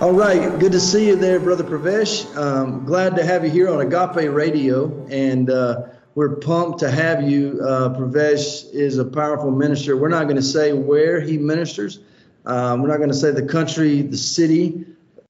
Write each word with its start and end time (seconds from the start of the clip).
All 0.00 0.12
right, 0.12 0.58
good 0.58 0.72
to 0.72 0.80
see 0.80 1.08
you 1.08 1.16
there, 1.16 1.38
Brother 1.38 1.62
Pravesh. 1.62 2.34
Um, 2.34 2.86
glad 2.86 3.16
to 3.16 3.22
have 3.22 3.44
you 3.44 3.50
here 3.50 3.68
on 3.68 3.82
Agape 3.82 4.32
Radio, 4.32 5.06
and 5.10 5.50
uh, 5.50 5.82
we're 6.14 6.36
pumped 6.36 6.80
to 6.80 6.90
have 6.90 7.22
you. 7.22 7.60
Uh, 7.62 7.90
Pravesh 7.90 8.72
is 8.72 8.96
a 8.96 9.04
powerful 9.04 9.50
minister. 9.50 9.98
We're 9.98 10.08
not 10.08 10.24
going 10.24 10.36
to 10.36 10.42
say 10.42 10.72
where 10.72 11.20
he 11.20 11.36
ministers. 11.36 11.98
Um, 12.46 12.80
we're 12.80 12.88
not 12.88 12.96
going 12.96 13.10
to 13.10 13.14
say 13.14 13.30
the 13.30 13.44
country, 13.44 14.00
the 14.00 14.16
city, 14.16 14.86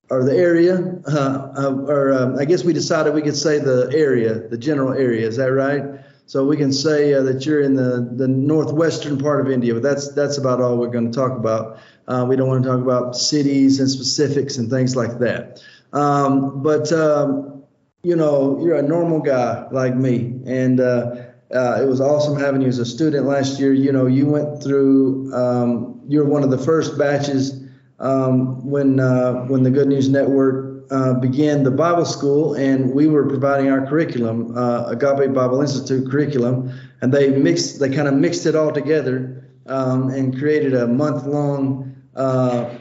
or 0.09 0.23
the 0.23 0.37
area. 0.37 0.77
Uh, 1.05 1.53
uh 1.59 1.75
or 1.89 2.13
um, 2.13 2.39
I 2.39 2.45
guess 2.45 2.63
we 2.63 2.73
decided 2.73 3.13
we 3.13 3.23
could 3.23 3.37
say 3.37 3.59
the 3.59 3.91
area, 3.93 4.35
the 4.35 4.57
general 4.57 4.93
area. 4.93 5.27
Is 5.27 5.37
that 5.37 5.53
right? 5.53 6.00
So 6.31 6.45
we 6.45 6.57
can 6.57 6.73
say 6.73 7.13
uh, 7.13 7.25
that 7.25 7.45
you're 7.45 7.61
in 7.61 7.75
the, 7.75 8.09
the 8.15 8.29
northwestern 8.29 9.19
part 9.19 9.45
of 9.45 9.51
India, 9.51 9.75
but 9.75 9.83
that's 9.83 10.13
that's 10.13 10.39
about 10.39 10.61
all 10.61 10.77
we're 10.77 10.87
going 10.87 11.11
to 11.11 11.13
talk 11.13 11.37
about. 11.37 11.81
Uh, 12.07 12.25
we 12.29 12.37
don't 12.37 12.47
want 12.47 12.63
to 12.63 12.69
talk 12.69 12.81
about 12.81 13.17
cities 13.17 13.81
and 13.81 13.91
specifics 13.91 14.57
and 14.57 14.71
things 14.71 14.95
like 14.95 15.19
that. 15.19 15.61
Um, 15.93 16.63
but 16.63 16.93
um, 16.93 17.65
you 18.05 18.15
know, 18.15 18.61
you're 18.63 18.77
a 18.77 18.83
normal 18.83 19.19
guy 19.19 19.67
like 19.73 19.97
me, 19.97 20.41
and 20.47 20.79
uh, 20.79 21.17
uh, 21.53 21.83
it 21.83 21.87
was 21.89 22.01
awesome 22.01 22.39
having 22.39 22.63
you 22.63 22.69
as 22.69 22.79
a 22.79 22.87
student 22.87 23.27
last 23.27 23.59
year. 23.59 23.73
You 23.73 23.91
know, 23.91 24.07
you 24.07 24.27
went 24.27 24.63
through. 24.63 25.35
Um, 25.35 26.01
you're 26.07 26.27
one 26.27 26.45
of 26.45 26.51
the 26.51 26.59
first 26.59 26.97
batches 26.97 27.61
um, 27.99 28.65
when 28.65 29.01
uh, 29.01 29.47
when 29.47 29.65
the 29.65 29.71
Good 29.73 29.89
News 29.89 30.09
Network 30.09 30.70
uh, 30.91 31.15
began 31.15 31.63
the 31.63 31.71
Bible 31.71 32.05
school, 32.05 32.55
and 32.55 32.93
we 32.93 33.07
were 33.07 33.27
providing 33.27 33.71
our 33.71 33.87
curriculum, 33.87 34.57
uh, 34.57 34.87
Agape 34.89 35.33
Bible 35.33 35.61
Institute 35.61 36.11
curriculum, 36.11 36.73
and 37.01 37.13
they 37.13 37.31
mixed, 37.31 37.79
they 37.79 37.95
kind 37.95 38.09
of 38.09 38.15
mixed 38.15 38.45
it 38.47 38.57
all 38.57 38.73
together 38.73 39.45
um, 39.67 40.11
and 40.11 40.37
created 40.37 40.75
a 40.75 40.87
month 40.87 41.27
long 41.27 41.95
uh, 42.17 42.75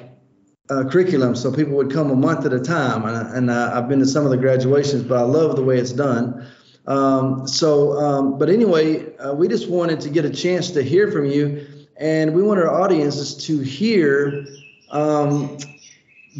uh, 0.69 0.83
curriculum, 0.89 1.35
so 1.35 1.51
people 1.51 1.73
would 1.73 1.91
come 1.91 2.09
a 2.11 2.15
month 2.15 2.45
at 2.45 2.53
a 2.53 2.59
time. 2.59 3.05
And, 3.05 3.35
and 3.35 3.51
I, 3.51 3.75
have 3.75 3.87
been 3.87 3.99
to 3.99 4.05
some 4.05 4.25
of 4.25 4.31
the 4.31 4.37
graduations, 4.37 5.03
but 5.03 5.17
I 5.17 5.21
love 5.21 5.55
the 5.55 5.63
way 5.63 5.77
it's 5.77 5.91
done. 5.91 6.47
Um, 6.87 7.47
so, 7.47 7.93
um, 7.93 8.39
but 8.39 8.49
anyway, 8.49 9.15
uh, 9.17 9.33
we 9.33 9.47
just 9.47 9.69
wanted 9.69 10.01
to 10.01 10.09
get 10.09 10.25
a 10.25 10.29
chance 10.29 10.71
to 10.71 10.81
hear 10.81 11.11
from 11.11 11.25
you, 11.25 11.67
and 11.97 12.33
we 12.33 12.41
want 12.41 12.59
our 12.59 12.69
audiences 12.69 13.45
to 13.45 13.59
hear 13.59 14.45
um, 14.89 15.57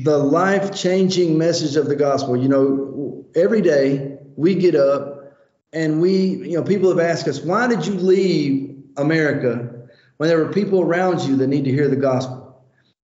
the 0.04 0.18
life 0.18 0.76
changing 0.76 1.38
message 1.38 1.76
of 1.76 1.88
the 1.88 1.96
gospel. 1.96 2.36
You 2.38 2.50
know, 2.50 3.26
every 3.36 3.62
day 3.62 4.18
we 4.36 4.56
get 4.56 4.76
up 4.76 5.38
and 5.74 6.02
we, 6.02 6.12
you 6.12 6.58
know, 6.58 6.64
people 6.64 6.90
have 6.90 7.00
asked 7.00 7.28
us, 7.28 7.40
why 7.40 7.68
did 7.68 7.86
you 7.86 7.94
leave 7.94 8.84
America 8.98 9.86
when 10.18 10.30
there 10.30 10.38
were 10.38 10.52
people 10.52 10.82
around 10.82 11.22
you 11.22 11.38
that 11.38 11.48
need 11.48 11.66
to 11.66 11.72
hear 11.72 11.88
the 11.88 11.96
gospel? 11.96 12.40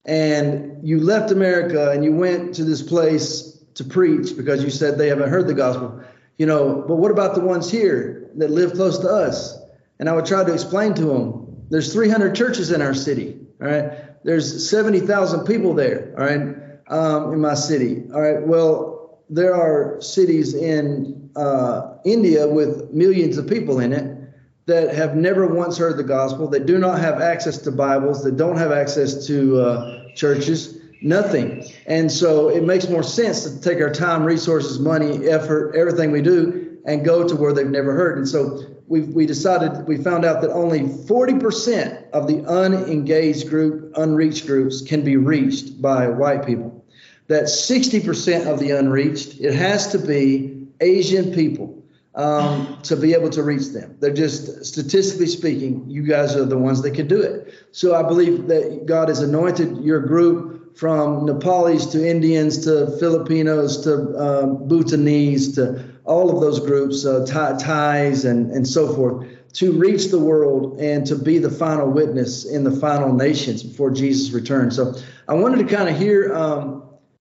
and 0.05 0.87
you 0.87 0.99
left 0.99 1.31
America 1.31 1.91
and 1.91 2.03
you 2.03 2.11
went 2.11 2.55
to 2.55 2.63
this 2.63 2.81
place 2.81 3.57
to 3.75 3.83
preach 3.83 4.35
because 4.35 4.63
you 4.63 4.71
said 4.71 4.97
they 4.97 5.07
haven't 5.07 5.29
heard 5.29 5.47
the 5.47 5.53
gospel, 5.53 6.01
you 6.37 6.45
know, 6.45 6.83
but 6.87 6.95
what 6.95 7.11
about 7.11 7.35
the 7.35 7.41
ones 7.41 7.69
here 7.69 8.29
that 8.35 8.49
live 8.49 8.73
close 8.73 8.97
to 8.99 9.07
us? 9.07 9.57
And 9.99 10.09
I 10.09 10.13
would 10.13 10.25
try 10.25 10.43
to 10.43 10.53
explain 10.53 10.95
to 10.95 11.05
them 11.05 11.65
there's 11.69 11.93
300 11.93 12.33
churches 12.35 12.71
in 12.71 12.81
our 12.81 12.93
city, 12.95 13.39
all 13.61 13.67
right? 13.67 14.23
There's 14.23 14.67
70,000 14.69 15.45
people 15.45 15.75
there, 15.75 16.13
all 16.17 16.25
right, 16.25 16.57
um, 16.89 17.33
in 17.33 17.39
my 17.39 17.53
city, 17.53 18.03
all 18.13 18.21
right? 18.21 18.45
Well, 18.45 19.19
there 19.29 19.55
are 19.55 20.01
cities 20.01 20.55
in 20.55 21.29
uh, 21.35 21.97
India 22.03 22.47
with 22.47 22.91
millions 22.91 23.37
of 23.37 23.47
people 23.47 23.79
in 23.79 23.93
it 23.93 24.17
that 24.65 24.93
have 24.93 25.15
never 25.15 25.47
once 25.47 25.77
heard 25.77 25.97
the 25.97 26.03
gospel, 26.03 26.47
that 26.47 26.65
do 26.65 26.77
not 26.77 26.99
have 26.99 27.21
access 27.21 27.57
to 27.59 27.71
Bibles, 27.71 28.23
that 28.23 28.37
don't 28.37 28.57
have 28.57 28.71
access 28.71 29.25
to 29.27 29.59
uh, 29.59 30.13
churches, 30.15 30.79
nothing. 31.01 31.63
And 31.87 32.11
so 32.11 32.49
it 32.49 32.63
makes 32.63 32.87
more 32.87 33.03
sense 33.03 33.43
to 33.43 33.61
take 33.61 33.81
our 33.81 33.91
time, 33.91 34.23
resources, 34.23 34.79
money, 34.79 35.27
effort, 35.27 35.75
everything 35.75 36.11
we 36.11 36.21
do, 36.21 36.77
and 36.85 37.03
go 37.03 37.27
to 37.27 37.35
where 37.35 37.53
they've 37.53 37.67
never 37.67 37.93
heard. 37.93 38.17
And 38.17 38.27
so 38.27 38.63
we 38.87 39.01
we 39.01 39.25
decided, 39.25 39.87
we 39.87 39.97
found 39.97 40.25
out 40.25 40.41
that 40.41 40.51
only 40.51 40.81
40% 40.81 42.09
of 42.11 42.27
the 42.27 42.43
unengaged 42.47 43.49
group, 43.49 43.93
unreached 43.97 44.47
groups 44.47 44.81
can 44.81 45.03
be 45.03 45.17
reached 45.17 45.81
by 45.81 46.07
white 46.07 46.45
people. 46.45 46.79
That 47.29 47.45
60% 47.45 48.45
of 48.45 48.59
the 48.59 48.71
unreached, 48.71 49.39
it 49.39 49.53
has 49.53 49.87
to 49.93 49.97
be 49.97 50.67
Asian 50.81 51.33
people 51.33 51.81
um, 52.15 52.79
to 52.83 52.95
be 52.95 53.13
able 53.13 53.29
to 53.29 53.43
reach 53.43 53.67
them. 53.67 53.95
They're 53.99 54.13
just 54.13 54.65
statistically 54.65 55.27
speaking, 55.27 55.85
you 55.87 56.03
guys 56.03 56.35
are 56.35 56.43
the 56.45 56.57
ones 56.57 56.81
that 56.81 56.91
can 56.91 57.07
do 57.07 57.21
it. 57.21 57.53
So 57.71 57.95
I 57.95 58.03
believe 58.03 58.47
that 58.47 58.85
God 58.85 59.07
has 59.07 59.21
anointed 59.21 59.77
your 59.77 60.01
group 60.01 60.77
from 60.77 61.25
Nepalis 61.25 61.91
to 61.91 62.07
Indians 62.07 62.63
to 62.65 62.97
Filipinos 62.99 63.83
to 63.83 64.15
uh, 64.17 64.45
Bhutanese 64.45 65.55
to 65.55 65.83
all 66.05 66.33
of 66.33 66.41
those 66.41 66.59
groups, 66.59 67.05
uh, 67.05 67.25
Thais 67.25 68.25
and, 68.25 68.51
and 68.51 68.67
so 68.67 68.93
forth, 68.95 69.27
to 69.53 69.71
reach 69.71 70.09
the 70.09 70.19
world 70.19 70.79
and 70.79 71.05
to 71.07 71.15
be 71.15 71.37
the 71.37 71.49
final 71.49 71.89
witness 71.89 72.45
in 72.45 72.63
the 72.63 72.71
final 72.71 73.13
nations 73.13 73.63
before 73.63 73.91
Jesus 73.91 74.31
returns. 74.31 74.75
So 74.75 74.93
I 75.27 75.33
wanted 75.33 75.67
to 75.67 75.75
kind 75.75 75.89
of 75.89 75.97
hear, 75.97 76.33
um, 76.35 76.78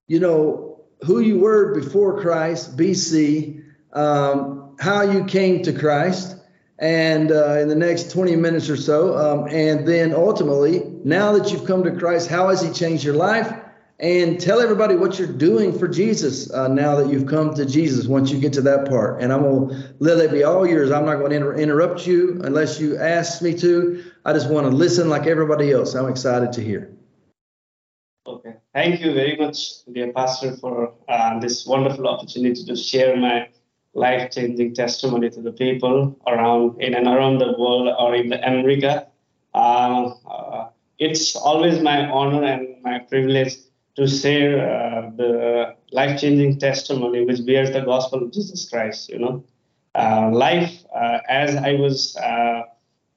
you 0.08 0.18
know, 0.18 0.80
who 1.04 1.20
you 1.20 1.38
were 1.38 1.74
before 1.74 2.20
Christ, 2.20 2.76
BC. 2.76 3.62
Um, 3.92 4.76
how 4.80 5.02
you 5.02 5.24
came 5.24 5.62
to 5.62 5.72
Christ, 5.72 6.36
and 6.78 7.32
uh, 7.32 7.58
in 7.58 7.68
the 7.68 7.74
next 7.74 8.12
20 8.12 8.36
minutes 8.36 8.70
or 8.70 8.76
so, 8.76 9.16
um, 9.16 9.48
and 9.48 9.86
then 9.86 10.14
ultimately, 10.14 10.82
now 11.04 11.32
that 11.32 11.50
you've 11.50 11.64
come 11.64 11.84
to 11.84 11.92
Christ, 11.92 12.28
how 12.28 12.48
has 12.48 12.62
He 12.62 12.72
changed 12.72 13.04
your 13.04 13.14
life? 13.14 13.52
And 14.00 14.40
tell 14.40 14.60
everybody 14.60 14.94
what 14.94 15.18
you're 15.18 15.26
doing 15.26 15.76
for 15.76 15.88
Jesus 15.88 16.52
uh, 16.52 16.68
now 16.68 16.94
that 16.96 17.08
you've 17.08 17.26
come 17.26 17.54
to 17.54 17.66
Jesus. 17.66 18.06
Once 18.06 18.30
you 18.30 18.38
get 18.38 18.52
to 18.52 18.62
that 18.62 18.88
part, 18.88 19.20
and 19.20 19.32
I'm 19.32 19.42
gonna 19.42 19.94
let 19.98 20.18
it 20.18 20.30
be 20.30 20.44
all 20.44 20.64
yours. 20.64 20.92
I'm 20.92 21.04
not 21.04 21.16
going 21.16 21.30
to 21.30 21.36
inter- 21.36 21.56
interrupt 21.56 22.06
you 22.06 22.40
unless 22.44 22.78
you 22.78 22.96
ask 22.96 23.42
me 23.42 23.54
to. 23.58 24.04
I 24.24 24.32
just 24.34 24.48
want 24.48 24.66
to 24.66 24.70
listen 24.70 25.08
like 25.08 25.26
everybody 25.26 25.72
else. 25.72 25.94
I'm 25.94 26.08
excited 26.08 26.52
to 26.52 26.62
hear. 26.62 26.96
Thank 28.78 29.00
you 29.00 29.12
very 29.12 29.34
much, 29.34 29.84
dear 29.92 30.12
Pastor, 30.12 30.56
for 30.56 30.94
uh, 31.08 31.40
this 31.40 31.66
wonderful 31.66 32.06
opportunity 32.06 32.64
to 32.64 32.76
share 32.76 33.16
my 33.16 33.48
life-changing 33.94 34.76
testimony 34.76 35.30
to 35.30 35.40
the 35.42 35.50
people 35.50 36.16
around 36.28 36.80
in 36.80 36.94
and 36.94 37.08
around 37.08 37.38
the 37.38 37.56
world 37.58 37.92
or 37.98 38.14
in 38.14 38.28
the 38.28 38.38
America. 38.46 39.08
Uh, 39.52 40.14
uh, 40.30 40.68
it's 41.00 41.34
always 41.34 41.82
my 41.82 42.08
honor 42.08 42.44
and 42.44 42.80
my 42.84 43.00
privilege 43.00 43.56
to 43.96 44.06
share 44.06 44.52
uh, 44.70 45.10
the 45.16 45.74
life-changing 45.90 46.60
testimony 46.60 47.24
which 47.24 47.44
bears 47.44 47.72
the 47.72 47.80
gospel 47.80 48.22
of 48.22 48.32
Jesus 48.32 48.70
Christ. 48.70 49.08
You 49.08 49.18
know, 49.18 49.44
uh, 49.96 50.30
life 50.30 50.84
uh, 50.94 51.18
as 51.28 51.56
I 51.56 51.72
was. 51.72 52.16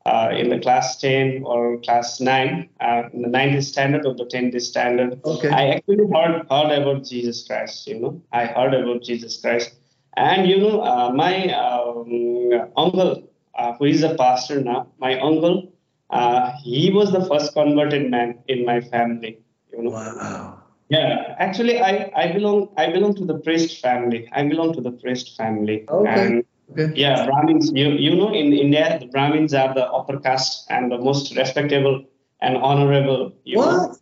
Uh, 0.03 0.29
in 0.35 0.49
the 0.49 0.57
class 0.57 0.97
10 0.97 1.43
or 1.45 1.77
class 1.81 2.19
9, 2.19 2.69
in 3.13 3.21
the 3.21 3.27
9th 3.27 3.63
standard 3.63 4.03
or 4.03 4.15
the 4.15 4.25
10th 4.25 4.59
standard, 4.61 5.21
okay. 5.23 5.49
I 5.49 5.67
actually 5.75 6.07
heard, 6.11 6.47
heard 6.49 6.71
about 6.71 7.05
Jesus 7.05 7.45
Christ. 7.45 7.85
You 7.87 7.99
know, 7.99 8.21
I 8.31 8.45
heard 8.47 8.73
about 8.73 9.03
Jesus 9.03 9.39
Christ 9.39 9.75
and 10.17 10.47
you 10.47 10.59
know, 10.59 10.81
uh, 10.81 11.11
my 11.13 11.53
um, 11.53 12.71
uncle, 12.75 13.29
uh, 13.55 13.73
who 13.73 13.85
is 13.85 14.03
a 14.03 14.15
pastor 14.15 14.61
now, 14.61 14.87
my 14.99 15.19
uncle, 15.19 15.71
uh, 16.09 16.51
he 16.61 16.91
was 16.91 17.11
the 17.11 17.25
first 17.25 17.53
converted 17.53 18.11
man 18.11 18.39
in 18.47 18.65
my 18.65 18.81
family. 18.81 19.39
You 19.71 19.83
know. 19.83 19.89
Wow. 19.91 20.63
Yeah, 20.89 21.35
actually, 21.39 21.79
I, 21.79 22.11
I 22.13 22.33
belong 22.33 22.67
I 22.75 22.91
belong 22.91 23.15
to 23.15 23.25
the 23.25 23.39
priest 23.39 23.79
family. 23.81 24.27
I 24.33 24.45
belong 24.45 24.73
to 24.73 24.81
the 24.81 24.91
priest 24.91 25.37
family. 25.37 25.85
Okay. 25.87 26.09
And 26.09 26.43
okay. 26.71 26.91
Yeah, 26.95 27.25
Brahmins. 27.25 27.71
You 27.73 27.89
you 27.89 28.15
know, 28.15 28.33
in 28.33 28.53
India, 28.53 28.97
the 28.99 29.07
Brahmins 29.07 29.53
are 29.53 29.73
the 29.73 29.85
upper 29.85 30.19
caste 30.19 30.65
and 30.69 30.91
the 30.91 30.97
most 30.97 31.35
respectable 31.35 32.03
and 32.41 32.57
honorable. 32.57 33.33
You 33.43 33.57
what? 33.57 33.71
Know? 33.71 33.95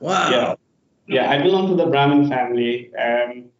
Wow. 0.00 0.30
Yeah. 0.30 0.54
Yeah, 1.08 1.30
I 1.30 1.42
belong 1.42 1.68
to 1.68 1.74
the 1.74 1.90
Brahmin 1.90 2.28
family, 2.28 2.90
and 2.96 3.50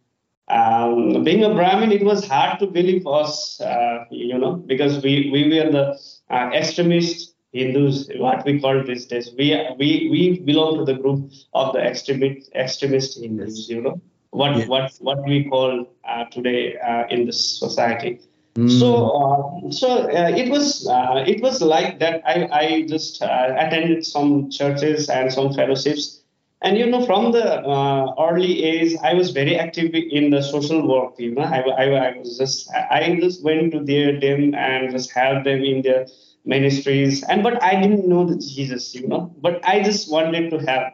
um, 0.47 1.23
being 1.23 1.43
a 1.43 1.53
Brahmin, 1.53 1.91
it 1.91 2.03
was 2.03 2.25
hard 2.27 2.59
to 2.59 2.67
believe 2.67 3.05
us, 3.05 3.59
uh, 3.61 4.05
you 4.09 4.37
know, 4.37 4.55
because 4.55 5.03
we, 5.03 5.29
we 5.31 5.43
were 5.49 5.71
the 5.71 5.99
uh, 6.29 6.49
extremist 6.53 7.35
Hindus, 7.53 8.09
what 8.15 8.43
we 8.45 8.59
call 8.59 8.83
these 8.83 9.05
days. 9.05 9.29
We, 9.37 9.55
we, 9.77 10.07
we 10.09 10.39
belong 10.39 10.79
to 10.79 10.85
the 10.85 10.99
group 10.99 11.31
of 11.53 11.73
the 11.73 11.79
extremist, 11.79 12.51
extremist 12.55 13.19
Hindus, 13.21 13.69
you 13.69 13.81
know, 13.81 14.01
what, 14.31 14.67
what, 14.67 14.91
what 14.99 15.23
we 15.25 15.43
call 15.45 15.85
uh, 16.07 16.25
today 16.25 16.77
uh, 16.79 17.05
in 17.09 17.25
this 17.25 17.59
society. 17.59 18.19
Mm. 18.55 18.79
So, 18.79 19.09
uh, 19.09 19.71
so 19.71 19.87
uh, 20.09 20.29
it 20.29 20.49
was 20.49 20.87
it 21.27 21.41
was 21.41 21.61
like 21.61 21.99
that. 21.99 22.21
I, 22.25 22.47
I 22.51 22.81
just 22.87 23.21
attended 23.21 24.05
some 24.05 24.49
churches 24.51 25.09
and 25.09 25.33
some 25.33 25.53
fellowships 25.53 26.19
and 26.61 26.77
you 26.77 26.85
know 26.85 27.05
from 27.05 27.31
the 27.33 27.43
uh, 27.43 28.13
early 28.17 28.63
age 28.63 28.95
i 29.03 29.13
was 29.13 29.31
very 29.31 29.57
active 29.59 29.93
in 29.93 30.29
the 30.29 30.41
social 30.41 30.87
work 30.87 31.13
you 31.19 31.35
know 31.35 31.41
i, 31.41 31.59
I, 31.59 31.85
I 31.89 32.17
was 32.17 32.37
just 32.37 32.71
i 32.89 33.17
just 33.19 33.43
went 33.43 33.73
to 33.73 33.83
their 33.83 34.17
them 34.17 34.55
and 34.55 34.89
just 34.91 35.11
helped 35.11 35.43
them 35.43 35.61
in 35.61 35.81
their 35.81 36.05
ministries, 36.45 37.23
and 37.23 37.43
but 37.43 37.61
I 37.63 37.81
didn't 37.81 38.07
know 38.07 38.25
the 38.25 38.37
Jesus, 38.37 38.93
you 38.95 39.07
know. 39.07 39.33
But 39.41 39.65
I 39.65 39.81
just 39.81 40.11
wanted 40.11 40.49
to 40.51 40.59
help, 40.59 40.93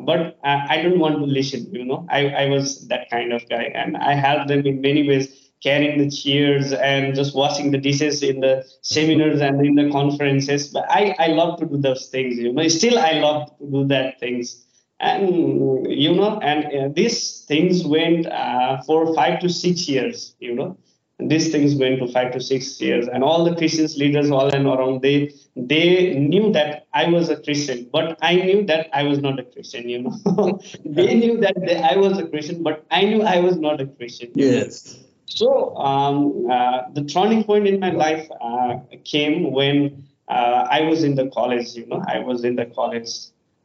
but 0.00 0.38
I, 0.44 0.78
I 0.78 0.82
don't 0.82 0.98
want 0.98 1.16
to 1.18 1.24
listen, 1.24 1.72
you 1.74 1.84
know. 1.84 2.06
I, 2.10 2.28
I 2.28 2.48
was 2.48 2.86
that 2.88 3.10
kind 3.10 3.32
of 3.32 3.48
guy, 3.48 3.64
and 3.74 3.96
I 3.96 4.14
helped 4.14 4.48
them 4.48 4.66
in 4.66 4.80
many 4.80 5.06
ways 5.06 5.43
carrying 5.64 5.98
the 5.98 6.10
chairs 6.10 6.72
and 6.74 7.14
just 7.14 7.34
washing 7.34 7.70
the 7.70 7.78
dishes 7.78 8.22
in 8.22 8.40
the 8.40 8.64
seminars 8.82 9.40
and 9.40 9.64
in 9.66 9.74
the 9.74 9.90
conferences. 9.90 10.68
But 10.68 10.84
I, 10.90 11.16
I 11.18 11.28
love 11.28 11.58
to 11.60 11.66
do 11.66 11.78
those 11.78 12.08
things, 12.08 12.36
you 12.36 12.52
know. 12.52 12.68
Still, 12.68 12.98
I 12.98 13.12
love 13.12 13.56
to 13.58 13.66
do 13.70 13.86
that 13.88 14.20
things. 14.20 14.64
And, 15.00 15.90
you 15.90 16.14
know, 16.14 16.38
and 16.40 16.66
uh, 16.66 16.88
these 16.94 17.40
things 17.48 17.84
went 17.84 18.26
uh, 18.26 18.82
for 18.82 19.14
five 19.14 19.40
to 19.40 19.48
six 19.48 19.88
years, 19.88 20.36
you 20.38 20.54
know. 20.54 20.76
And 21.18 21.30
these 21.30 21.50
things 21.50 21.76
went 21.76 22.00
to 22.00 22.08
five 22.12 22.32
to 22.32 22.40
six 22.40 22.80
years. 22.80 23.08
And 23.08 23.24
all 23.24 23.44
the 23.44 23.54
Christian 23.56 23.86
leaders 23.98 24.30
all 24.30 24.48
and 24.48 24.66
around, 24.66 25.00
they 25.00 25.32
they 25.56 26.14
knew 26.14 26.52
that 26.52 26.86
I 26.92 27.08
was 27.08 27.28
a 27.30 27.36
Christian, 27.40 27.88
but 27.92 28.18
I 28.20 28.34
knew 28.36 28.64
that 28.66 28.88
I 28.92 29.04
was 29.04 29.20
not 29.20 29.38
a 29.38 29.44
Christian, 29.44 29.88
you 29.88 30.02
know. 30.02 30.60
they 30.84 31.14
knew 31.14 31.38
that 31.38 31.54
they, 31.64 31.80
I 31.80 31.96
was 31.96 32.18
a 32.18 32.26
Christian, 32.26 32.64
but 32.64 32.84
I 32.90 33.04
knew 33.04 33.22
I 33.22 33.38
was 33.38 33.56
not 33.56 33.80
a 33.80 33.86
Christian. 33.86 34.32
Yes. 34.34 34.98
So 35.26 35.76
um, 35.76 36.48
uh, 36.50 36.82
the 36.92 37.04
turning 37.04 37.44
point 37.44 37.66
in 37.66 37.80
my 37.80 37.90
life 37.90 38.28
uh, 38.40 38.78
came 39.04 39.52
when 39.52 40.06
uh, 40.28 40.66
I 40.70 40.82
was 40.82 41.02
in 41.04 41.14
the 41.14 41.28
college. 41.30 41.74
You 41.74 41.86
know, 41.86 42.02
I 42.06 42.20
was 42.20 42.44
in 42.44 42.56
the 42.56 42.66
college. 42.66 43.08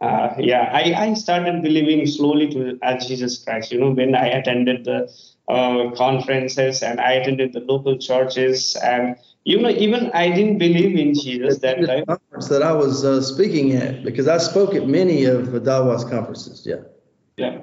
Uh, 0.02 0.34
yeah, 0.40 0.70
I, 0.72 0.94
I 0.94 1.14
started 1.14 1.62
believing 1.62 2.08
slowly 2.08 2.50
to 2.52 2.80
as 2.82 3.06
Jesus 3.08 3.44
Christ. 3.44 3.72
You 3.72 3.82
know, 3.82 3.92
when 3.92 4.16
I 4.16 4.28
attended 4.28 4.86
the 4.86 5.12
uh, 5.50 5.92
conferences 5.96 6.82
and 6.82 7.02
I 7.02 7.14
attended 7.14 7.54
the 7.54 7.60
local 7.60 7.98
churches, 7.98 8.78
and 8.82 9.18
you 9.44 9.60
know, 9.62 9.70
even 9.70 10.10
I 10.14 10.30
didn't 10.30 10.58
believe 10.58 10.98
in 10.98 11.14
Jesus 11.14 11.60
that 11.60 11.86
time. 11.86 12.06
Conference 12.06 12.48
that 12.48 12.64
I 12.64 12.72
was 12.72 13.04
uh, 13.04 13.22
speaking 13.22 13.74
at 13.74 14.04
because 14.04 14.28
I 14.28 14.38
spoke 14.38 14.74
at 14.74 14.88
many 14.88 15.26
of 15.26 15.52
the 15.52 15.60
Dawa's 15.60 16.06
conferences. 16.06 16.66
Yeah. 16.66 16.84
Yeah. 17.36 17.60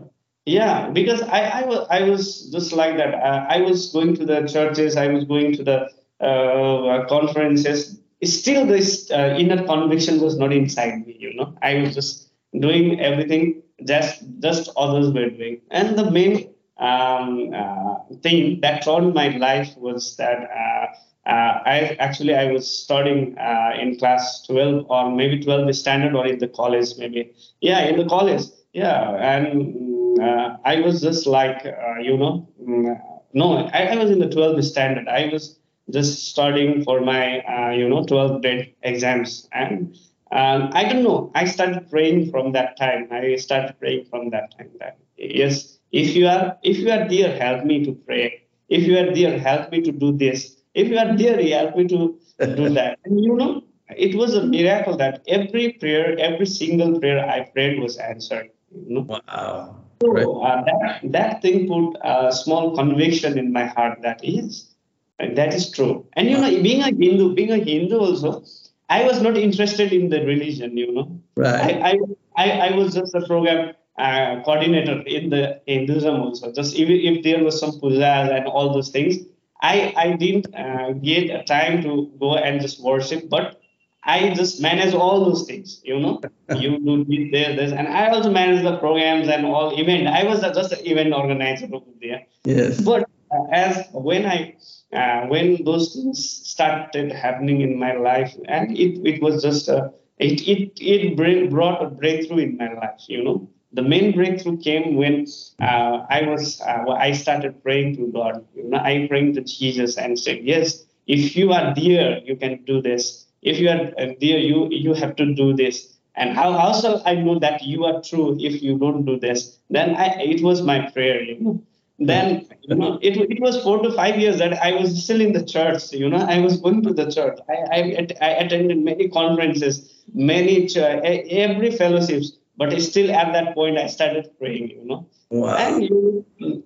Yeah, 0.46 0.90
because 0.90 1.22
I, 1.22 1.62
I 1.62 1.66
was 1.66 1.86
I 1.90 2.02
was 2.08 2.50
just 2.52 2.72
like 2.72 2.96
that. 2.98 3.14
Uh, 3.14 3.46
I 3.48 3.60
was 3.62 3.92
going 3.92 4.14
to 4.16 4.24
the 4.24 4.46
churches. 4.46 4.96
I 4.96 5.08
was 5.08 5.24
going 5.24 5.56
to 5.56 5.64
the 5.64 5.90
uh, 6.24 7.04
conferences. 7.08 8.00
Still, 8.22 8.64
this 8.66 9.10
uh, 9.10 9.34
inner 9.38 9.64
conviction 9.66 10.20
was 10.20 10.38
not 10.38 10.52
inside 10.52 11.04
me. 11.06 11.16
You 11.18 11.34
know, 11.34 11.54
I 11.62 11.74
was 11.80 11.94
just 11.94 12.30
doing 12.58 13.00
everything 13.00 13.62
just 13.86 14.22
just 14.40 14.70
others 14.76 15.12
were 15.12 15.30
doing. 15.30 15.60
And 15.70 15.98
the 15.98 16.10
main 16.10 16.54
um, 16.78 17.52
uh, 17.52 17.96
thing 18.22 18.60
that 18.60 18.84
turned 18.84 19.14
my 19.14 19.36
life 19.36 19.76
was 19.76 20.16
that 20.16 20.48
uh, 20.50 20.86
uh, 21.28 21.60
I 21.66 21.96
actually 21.98 22.36
I 22.36 22.52
was 22.52 22.66
studying 22.70 23.36
in 23.80 23.98
class 23.98 24.42
12 24.46 24.86
or 24.88 25.10
maybe 25.10 25.42
12 25.42 25.74
standard 25.74 26.14
or 26.14 26.24
in 26.26 26.38
the 26.38 26.48
college 26.48 26.90
maybe. 26.98 27.32
Yeah, 27.60 27.80
in 27.80 27.96
the 27.98 28.06
college. 28.06 28.42
Yeah, 28.72 29.10
and 29.16 29.74
uh, 29.74 29.95
I 30.22 30.80
was 30.80 31.00
just 31.00 31.26
like, 31.26 31.64
uh, 31.64 32.00
you 32.00 32.16
know, 32.16 32.48
mm, 32.62 33.00
no, 33.32 33.56
I, 33.56 33.86
I, 33.86 33.96
was 33.96 34.10
in 34.10 34.18
the 34.18 34.28
12th 34.28 34.64
standard. 34.64 35.08
I 35.08 35.28
was 35.32 35.58
just 35.90 36.28
studying 36.28 36.82
for 36.84 37.00
my, 37.00 37.40
uh, 37.40 37.70
you 37.70 37.88
know, 37.88 38.02
12th 38.04 38.42
grade 38.42 38.74
exams. 38.82 39.48
And 39.52 39.96
um, 40.32 40.70
I 40.72 40.84
don't 40.84 41.02
know, 41.02 41.30
I 41.34 41.44
started 41.44 41.90
praying 41.90 42.30
from 42.30 42.52
that 42.52 42.76
time. 42.76 43.08
I 43.10 43.36
started 43.36 43.78
praying 43.78 44.06
from 44.06 44.30
that 44.30 44.56
time 44.56 44.70
that, 44.80 44.98
yes, 45.16 45.78
if 45.92 46.16
you 46.16 46.26
are, 46.26 46.56
if 46.62 46.78
you 46.78 46.90
are 46.90 47.08
there, 47.08 47.36
help 47.38 47.64
me 47.64 47.84
to 47.84 47.92
pray. 47.92 48.42
If 48.68 48.84
you 48.84 48.98
are 48.98 49.14
there, 49.14 49.38
help 49.38 49.70
me 49.70 49.80
to 49.82 49.92
do 49.92 50.16
this. 50.16 50.56
If 50.74 50.88
you 50.88 50.98
are 50.98 51.16
there, 51.16 51.40
help 51.42 51.76
me 51.76 51.86
to 51.88 52.18
do 52.38 52.68
that. 52.74 52.98
And 53.04 53.22
you 53.22 53.36
know, 53.36 53.62
it 53.90 54.16
was 54.16 54.34
a 54.34 54.44
miracle 54.44 54.96
that 54.96 55.22
every 55.28 55.72
prayer, 55.74 56.18
every 56.18 56.46
single 56.46 56.98
prayer 56.98 57.24
I 57.24 57.44
prayed 57.50 57.80
was 57.80 57.96
answered. 57.96 58.50
You 58.74 58.94
know? 58.94 59.00
Wow. 59.02 59.85
So 60.02 60.42
uh, 60.42 60.64
that, 60.64 61.00
that 61.04 61.42
thing 61.42 61.66
put 61.66 61.98
a 62.02 62.32
small 62.32 62.76
conviction 62.76 63.38
in 63.38 63.52
my 63.52 63.66
heart 63.66 64.02
that 64.02 64.20
is, 64.22 64.74
that 65.18 65.54
is 65.54 65.70
true. 65.70 66.06
And 66.14 66.28
you 66.28 66.36
know, 66.36 66.62
being 66.62 66.82
a 66.82 66.86
Hindu, 66.86 67.34
being 67.34 67.50
a 67.50 67.58
Hindu 67.58 67.98
also, 67.98 68.44
I 68.88 69.04
was 69.04 69.20
not 69.22 69.36
interested 69.36 69.92
in 69.92 70.10
the 70.10 70.24
religion, 70.24 70.76
you 70.76 70.92
know. 70.92 71.20
Right. 71.36 71.76
I, 71.82 71.98
I, 72.36 72.50
I, 72.68 72.76
was 72.76 72.94
just 72.94 73.14
a 73.14 73.26
program 73.26 73.74
uh, 73.98 74.42
coordinator 74.42 75.00
in 75.06 75.30
the 75.30 75.60
Hinduism 75.66 76.14
also. 76.14 76.52
Just 76.52 76.76
if, 76.76 76.88
if 76.88 77.24
there 77.24 77.42
was 77.42 77.58
some 77.58 77.72
pujas 77.72 78.30
and 78.30 78.46
all 78.46 78.72
those 78.72 78.90
things, 78.90 79.16
I, 79.62 79.94
I 79.96 80.12
didn't 80.12 80.54
uh, 80.54 80.92
get 80.92 81.46
time 81.46 81.82
to 81.82 82.12
go 82.20 82.36
and 82.36 82.60
just 82.60 82.82
worship, 82.82 83.28
but 83.28 83.60
I 84.06 84.32
just 84.34 84.62
manage 84.62 84.94
all 84.94 85.24
those 85.24 85.46
things, 85.46 85.80
you 85.82 85.98
know. 85.98 86.20
you 86.56 86.78
do 86.78 87.04
this, 87.04 87.56
this, 87.56 87.72
and 87.72 87.88
I 87.88 88.08
also 88.10 88.30
manage 88.30 88.62
the 88.62 88.78
programs 88.78 89.28
and 89.28 89.44
all 89.44 89.78
event. 89.78 90.06
I 90.06 90.22
was 90.24 90.40
just 90.40 90.72
an 90.72 90.86
event 90.86 91.12
organizer 91.12 91.66
there. 92.00 92.24
Yes. 92.44 92.80
But 92.80 93.10
uh, 93.32 93.44
as 93.52 93.84
when 93.92 94.24
I 94.24 94.54
uh, 94.92 95.26
when 95.26 95.64
those 95.64 95.92
things 95.92 96.24
started 96.24 97.10
happening 97.10 97.62
in 97.62 97.78
my 97.78 97.94
life, 97.94 98.34
and 98.46 98.76
it 98.76 99.00
it 99.04 99.20
was 99.20 99.42
just 99.42 99.68
a 99.68 99.92
it 100.18 100.46
it 100.46 100.72
it 100.80 101.16
bring, 101.16 101.50
brought 101.50 101.82
a 101.82 101.90
breakthrough 101.90 102.38
in 102.38 102.56
my 102.56 102.72
life, 102.72 103.02
you 103.08 103.24
know. 103.24 103.50
The 103.72 103.82
main 103.82 104.12
breakthrough 104.12 104.58
came 104.58 104.94
when 104.94 105.26
uh, 105.60 106.06
I 106.08 106.22
was 106.22 106.60
uh, 106.60 106.88
I 106.92 107.12
started 107.12 107.62
praying 107.62 107.96
to 107.96 108.06
God. 108.06 108.46
You 108.54 108.70
know, 108.70 108.78
I 108.78 109.06
prayed 109.08 109.34
to 109.34 109.42
Jesus 109.42 109.98
and 109.98 110.18
said, 110.18 110.44
"Yes, 110.44 110.86
if 111.08 111.36
you 111.36 111.52
are 111.52 111.74
there, 111.74 112.20
you 112.24 112.36
can 112.36 112.62
do 112.64 112.80
this." 112.80 113.25
If 113.42 113.58
you 113.58 113.68
are 113.68 113.92
uh, 113.98 114.12
there 114.20 114.38
you 114.38 114.68
you 114.70 114.94
have 114.94 115.16
to 115.16 115.34
do 115.34 115.54
this. 115.54 115.92
And 116.18 116.34
how, 116.34 116.52
how 116.52 116.72
shall 116.80 117.02
i 117.04 117.14
know 117.14 117.38
that 117.38 117.62
you 117.62 117.84
are 117.84 118.00
true 118.02 118.38
if 118.40 118.62
you 118.62 118.78
don't 118.78 119.04
do 119.04 119.18
this? 119.18 119.58
Then 119.70 119.94
I, 119.96 120.06
it 120.20 120.42
was 120.42 120.62
my 120.62 120.90
prayer 120.90 121.22
you 121.22 121.38
know. 121.40 121.62
Then 121.98 122.46
you 122.62 122.74
know 122.74 122.98
it, 123.02 123.16
it 123.16 123.40
was 123.40 123.62
four 123.62 123.82
to 123.82 123.90
five 123.92 124.18
years 124.18 124.38
that 124.38 124.54
i 124.62 124.72
was 124.72 125.02
still 125.02 125.20
in 125.20 125.32
the 125.32 125.44
church 125.44 125.92
you 125.92 126.08
know. 126.08 126.18
I 126.18 126.38
was 126.40 126.56
going 126.60 126.82
to 126.82 126.92
the 126.92 127.10
church. 127.10 127.38
I, 127.48 127.56
I, 127.76 128.06
I 128.20 128.30
attended 128.44 128.78
many 128.78 129.08
conferences 129.08 129.96
many 130.14 130.66
church, 130.66 131.02
every 131.04 131.70
fellowships. 131.70 132.32
But 132.58 132.80
still 132.80 133.10
at 133.12 133.32
that 133.34 133.54
point 133.54 133.76
i 133.76 133.86
started 133.86 134.30
praying 134.38 134.70
you 134.70 134.84
know. 134.84 135.06
Wow. 135.28 135.56
and 135.56 135.82
you 135.82 136.24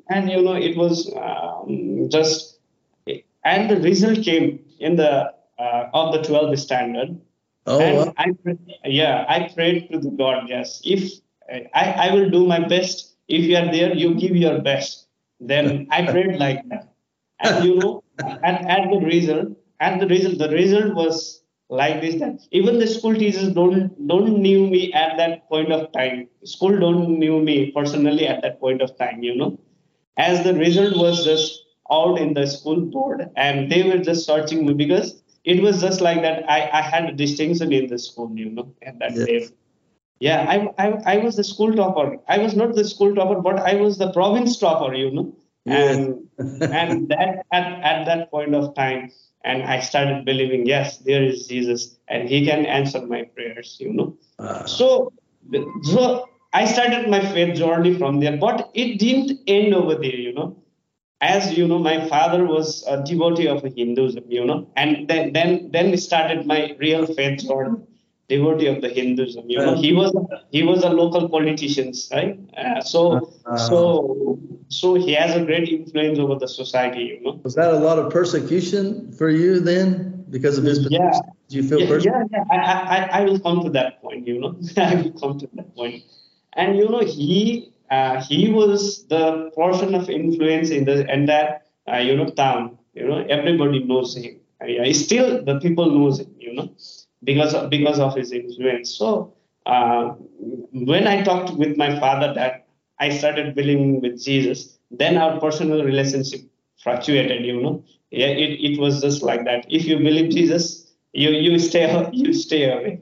and 0.08 0.31
you 0.31 0.43
know 0.43 0.55
it 0.55 0.76
was 0.76 1.12
um, 1.17 2.08
just 2.11 2.58
and 3.44 3.70
the 3.70 3.81
result 3.81 4.22
came 4.22 4.61
in 4.78 4.96
the 4.96 5.32
uh, 5.60 5.90
of 5.92 6.12
the 6.12 6.20
12th 6.20 6.58
standard. 6.58 7.20
Oh, 7.66 7.80
and 7.80 7.96
wow. 7.96 8.14
I, 8.16 8.34
yeah, 8.84 9.24
I 9.28 9.50
prayed 9.54 9.90
to 9.90 9.98
the 9.98 10.10
God, 10.10 10.48
yes, 10.48 10.81
if 10.84 11.20
I, 11.74 12.08
I 12.08 12.14
will 12.14 12.31
do 12.31 12.46
my 12.46 12.60
best. 12.67 13.17
If 13.29 13.44
you 13.44 13.56
are 13.56 13.70
there, 13.70 13.94
you 13.94 14.14
give 14.14 14.34
your 14.34 14.60
best. 14.60 15.06
Then 15.38 15.86
I 15.90 16.06
prayed 16.12 16.36
like 16.36 16.69
that. 16.69 16.93
And 17.40 17.64
you 17.64 17.76
know, 17.76 18.02
and, 18.19 18.69
and 18.69 18.93
the 18.93 19.06
result, 19.06 19.48
and 19.81 20.00
the 20.00 20.06
result, 20.06 20.38
the 20.38 20.50
result 20.50 20.94
was 20.94 21.43
like 21.69 22.00
this 22.00 22.17
that 22.17 22.40
even 22.50 22.79
the 22.79 22.86
school 22.86 23.14
teachers 23.14 23.52
don't 23.55 24.08
don't 24.08 24.38
knew 24.43 24.67
me 24.67 24.93
at 24.93 25.17
that 25.17 25.48
point 25.48 25.72
of 25.72 25.93
time. 25.93 26.29
School 26.44 26.79
don't 26.79 27.19
knew 27.19 27.40
me 27.40 27.70
personally 27.70 28.26
at 28.26 28.43
that 28.43 28.60
point 28.60 28.82
of 28.82 28.96
time, 28.98 29.22
you 29.22 29.36
know. 29.36 29.58
As 30.17 30.43
the 30.44 30.55
result 30.55 30.96
was 30.96 31.24
just 31.24 31.64
out 31.90 32.19
in 32.19 32.34
the 32.34 32.46
school 32.46 32.81
board 32.81 33.31
and 33.36 33.70
they 33.70 33.82
were 33.82 33.98
just 33.98 34.26
searching 34.26 34.67
me 34.67 34.74
because 34.74 35.19
it 35.44 35.63
was 35.63 35.81
just 35.81 36.01
like 36.01 36.23
that. 36.23 36.49
I, 36.51 36.70
I 36.73 36.82
had 36.82 37.05
a 37.05 37.13
distinction 37.13 37.73
in 37.73 37.87
the 37.89 37.99
school, 37.99 38.31
you 38.35 38.51
know, 38.51 38.75
at 38.82 38.99
that 38.99 39.15
yes. 39.15 39.27
day. 39.27 39.49
Yeah, 40.19 40.44
I, 40.49 40.85
I 40.85 41.15
I 41.15 41.17
was 41.19 41.37
the 41.37 41.44
school 41.44 41.73
topper. 41.75 42.19
I 42.29 42.39
was 42.39 42.55
not 42.55 42.75
the 42.75 42.85
school 42.85 43.15
topper, 43.15 43.41
but 43.41 43.59
I 43.61 43.75
was 43.77 43.97
the 43.97 44.13
province 44.13 44.59
topper, 44.59 44.94
you 44.94 45.11
know. 45.11 45.35
Yes. 45.65 45.97
And 45.97 46.29
and 46.63 47.09
that 47.09 47.47
at, 47.53 47.82
at 47.82 48.05
that 48.05 48.31
point 48.31 48.55
of 48.55 48.75
time, 48.75 49.11
and 49.44 49.63
I 49.63 49.81
started 49.81 50.27
believing, 50.27 50.67
yes, 50.67 50.99
there 50.99 51.25
is 51.25 51.47
Jesus, 51.47 51.97
and 52.09 52.29
He 52.29 52.44
can 52.44 52.67
answer 52.67 53.01
my 53.06 53.23
prayers, 53.23 53.79
you 53.81 53.94
know. 53.94 54.17
Uh. 54.39 54.67
So 54.67 55.13
so 55.85 56.29
I 56.53 56.67
started 56.67 57.09
my 57.09 57.20
faith 57.20 57.56
journey 57.56 57.94
from 57.97 58.20
there, 58.20 58.37
but 58.37 58.70
it 58.75 58.99
didn't 58.99 59.41
end 59.47 59.75
over 59.75 59.94
there, 59.94 60.20
you 60.27 60.35
know 60.35 60.59
as 61.20 61.56
you 61.56 61.69
know, 61.69 61.79
my 61.79 62.08
father 62.08 62.44
was 62.44 62.84
a 62.86 63.03
devotee 63.03 63.46
of 63.46 63.62
Hinduism, 63.62 64.24
you 64.29 64.44
know, 64.44 64.67
and 64.77 65.06
then 65.08 65.32
then 65.32 65.70
then 65.70 65.96
started 65.96 66.46
my 66.46 66.74
real 66.79 67.06
faith 67.06 67.46
journey, 67.46 67.79
devotee 68.29 68.67
of 68.67 68.81
the 68.81 68.89
Hinduism. 68.89 69.48
You 69.48 69.58
know, 69.58 69.77
he 69.77 69.93
was 69.93 70.15
he 70.50 70.62
was 70.62 70.82
a 70.82 70.89
local 70.89 71.29
politician, 71.29 71.93
right? 72.10 72.39
Uh, 72.56 72.81
so 72.81 73.31
uh, 73.44 73.56
so 73.56 74.39
so 74.69 74.94
he 74.94 75.12
has 75.12 75.36
a 75.36 75.44
great 75.44 75.69
influence 75.69 76.19
over 76.19 76.36
the 76.36 76.48
society. 76.48 77.03
You 77.03 77.20
know, 77.22 77.41
was 77.43 77.55
that 77.55 77.74
a 77.74 77.79
lot 77.79 77.98
of 77.98 78.10
persecution 78.10 79.12
for 79.12 79.29
you 79.29 79.60
then 79.60 80.24
because 80.31 80.56
of 80.56 80.65
his 80.65 80.79
position? 80.79 81.03
Yeah. 81.03 81.20
Do 81.48 81.56
you 81.56 81.69
feel 81.69 81.81
yeah? 81.81 81.98
Yeah, 81.98 82.24
yeah. 82.32 82.44
I, 82.50 82.56
I 82.56 82.98
I 83.19 83.24
will 83.24 83.41
come 83.41 83.62
to 83.65 83.70
that 83.70 84.00
point. 84.00 84.27
You 84.27 84.41
know, 84.41 84.56
I 84.79 84.94
will 84.94 85.12
come 85.20 85.39
to 85.39 85.48
that 85.55 85.74
point. 85.74 86.05
And 86.55 86.77
you 86.77 86.89
know, 86.89 87.00
he 87.00 87.72
uh, 87.91 88.23
he 88.23 88.51
was 88.51 89.06
the 89.09 89.51
person 89.56 89.94
of 89.94 90.09
influence 90.09 90.70
in 90.70 90.85
the 90.85 91.11
entire 91.13 91.61
uh, 91.93 91.99
you 91.99 92.17
know 92.17 92.29
town. 92.31 92.79
You 92.94 93.06
know, 93.06 93.25
everybody 93.29 93.85
knows 93.85 94.17
him. 94.17 94.41
Uh, 94.61 94.93
still, 94.93 95.44
the 95.44 95.59
people 95.61 95.91
knows 95.91 96.20
him. 96.20 96.35
You 96.39 96.55
know, 96.55 96.70
because 97.25 97.55
of, 97.55 97.70
because 97.70 97.99
of 97.99 98.15
his 98.17 98.32
influence. 98.32 98.91
So 98.91 99.35
uh, 99.67 100.11
when 100.73 101.06
I 101.06 101.23
talked 101.23 101.55
with 101.55 101.77
my 101.77 101.99
father 101.99 102.32
that 102.35 102.67
I 102.99 103.11
started 103.11 103.55
believing 103.55 104.01
with 104.01 104.23
Jesus, 104.23 104.79
then 104.91 105.17
our 105.17 105.41
personal 105.41 105.85
relationship 105.85 106.41
fluctuated. 106.82 107.44
You 107.44 107.61
know, 107.61 107.85
yeah, 108.11 108.27
it, 108.27 108.61
it 108.61 108.81
was 108.81 109.01
just 109.01 109.23
like 109.23 109.44
that. 109.44 109.67
If 109.69 109.85
you 109.85 109.99
believe 109.99 110.31
Jesus, 110.31 110.93
you 111.13 111.31
you 111.31 111.59
stay 111.59 112.09
you 112.13 112.32
stay 112.32 112.70
away. 112.70 113.01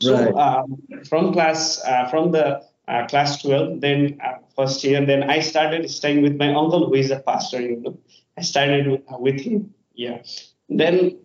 So 0.00 0.12
right. 0.12 0.34
um, 0.34 0.82
from 1.08 1.32
class 1.32 1.82
uh, 1.84 2.08
from 2.08 2.32
the 2.32 2.62
uh, 2.88 3.06
class 3.06 3.42
12, 3.42 3.80
then 3.80 4.18
uh, 4.24 4.38
first 4.54 4.82
year, 4.84 5.04
then 5.04 5.28
I 5.30 5.40
started 5.40 5.90
staying 5.90 6.22
with 6.22 6.36
my 6.36 6.48
uncle 6.54 6.86
who 6.86 6.94
is 6.94 7.10
a 7.10 7.20
pastor. 7.20 7.60
You 7.60 7.76
know, 7.76 7.98
I 8.38 8.42
started 8.42 8.86
with, 8.86 9.00
uh, 9.12 9.18
with 9.18 9.40
him. 9.40 9.74
Yeah. 9.94 10.22
Then 10.68 11.18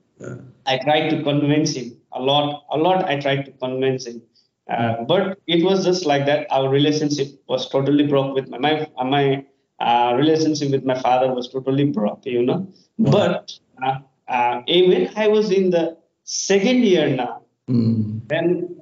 I 0.66 0.78
tried 0.78 1.10
to 1.10 1.24
convince 1.24 1.74
him 1.74 1.98
a 2.12 2.22
lot. 2.22 2.64
A 2.72 2.78
lot. 2.78 3.06
I 3.06 3.20
tried 3.20 3.46
to 3.46 3.52
convince 3.52 4.06
him. 4.08 4.22
Uh, 4.70 5.04
but 5.04 5.40
it 5.48 5.64
was 5.64 5.84
just 5.84 6.06
like 6.06 6.26
that. 6.26 6.48
Our 6.52 6.70
relationship 6.70 7.28
was 7.48 7.70
totally 7.70 8.08
broke 8.08 8.34
with 8.36 8.48
my 8.48 8.58
my, 8.58 8.88
uh, 8.98 9.04
my 9.04 9.46
uh, 9.80 10.14
relationship 10.16 10.72
with 10.72 10.86
my 10.86 11.00
father 11.02 11.34
was 11.34 11.50
totally 11.50 11.86
broke, 11.86 12.26
you 12.26 12.44
know. 12.44 12.68
But 13.00 13.52
uh, 13.84 14.00
uh, 14.28 14.62
when 14.68 15.10
I 15.16 15.28
was 15.28 15.52
in 15.52 15.72
the 15.72 15.98
second 16.24 16.84
year 16.84 17.10
now, 17.10 17.42
mm. 17.68 18.22
then 18.28 18.81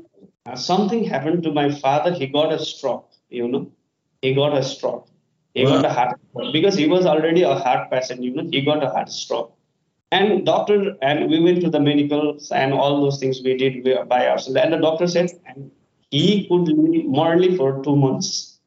Uh, 0.49 0.55
something 0.55 1.03
happened 1.03 1.43
to 1.43 1.51
my 1.51 1.69
father. 1.69 2.11
He 2.11 2.25
got 2.25 2.51
a 2.51 2.59
stroke, 2.59 3.11
you 3.29 3.47
know. 3.47 3.71
He 4.21 4.33
got 4.33 4.57
a 4.57 4.63
stroke. 4.63 5.07
He 5.53 5.63
wow. 5.63 5.81
got 5.81 5.85
a 5.85 5.93
heart 5.93 6.19
because 6.51 6.75
he 6.75 6.87
was 6.87 7.05
already 7.05 7.43
a 7.43 7.53
heart 7.53 7.91
patient, 7.91 8.23
you 8.23 8.33
know. 8.33 8.47
He 8.51 8.61
got 8.61 8.83
a 8.83 8.89
heart 8.89 9.11
stroke. 9.11 9.55
And 10.11 10.45
doctor, 10.45 10.95
and 11.03 11.29
we 11.29 11.39
went 11.39 11.61
to 11.61 11.69
the 11.69 11.79
medicals 11.79 12.51
and 12.51 12.73
all 12.73 13.01
those 13.01 13.19
things 13.19 13.41
we 13.43 13.57
did 13.57 13.83
by 14.09 14.27
ourselves. 14.27 14.55
And 14.55 14.73
the 14.73 14.77
doctor 14.77 15.05
said 15.07 15.29
he 16.09 16.47
could 16.47 16.67
live 16.67 17.05
morally 17.05 17.55
for 17.55 17.83
two 17.83 17.95
months. 17.95 18.59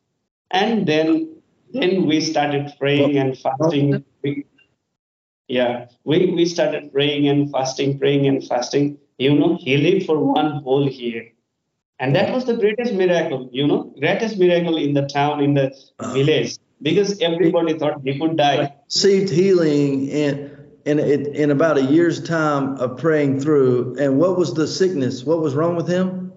And 0.53 0.87
then 0.87 1.37
then 1.73 2.07
we 2.07 2.21
started 2.21 2.73
praying 2.79 3.19
and 3.19 3.37
fasting. 3.37 4.05
Yeah, 5.49 5.87
we, 6.05 6.27
we 6.31 6.45
started 6.45 6.93
praying 6.93 7.29
and 7.29 7.51
fasting, 7.51 7.99
praying 7.99 8.27
and 8.27 8.47
fasting. 8.47 8.99
You 9.19 9.35
know, 9.35 9.57
he 9.61 9.77
lived 9.77 10.07
for 10.07 10.19
one 10.19 10.63
whole 10.63 10.89
year. 10.89 11.33
And 11.99 12.17
that 12.17 12.33
was 12.33 12.45
the 12.47 12.57
greatest 12.57 12.95
miracle, 12.95 13.49
you 13.53 13.67
know, 13.67 13.95
greatest 13.99 14.39
miracle 14.39 14.77
in 14.77 14.95
the 14.95 15.07
town, 15.07 15.41
in 15.41 15.55
the 15.55 15.73
village, 16.13 16.59
because 16.81 17.21
everybody 17.21 17.79
thought 17.79 18.01
he 18.05 18.19
could 18.19 18.37
die. 18.37 18.75
Received 18.87 19.31
healing 19.31 20.09
in, 20.09 20.51
in, 20.85 20.99
in 20.99 21.51
about 21.51 21.79
a 21.79 21.83
year's 21.83 22.23
time 22.23 22.77
of 22.79 22.99
praying 22.99 23.41
through. 23.41 23.97
And 24.01 24.19
what 24.19 24.37
was 24.37 24.53
the 24.55 24.67
sickness? 24.67 25.23
What 25.23 25.41
was 25.41 25.55
wrong 25.55 25.77
with 25.77 25.87
him? 25.87 26.33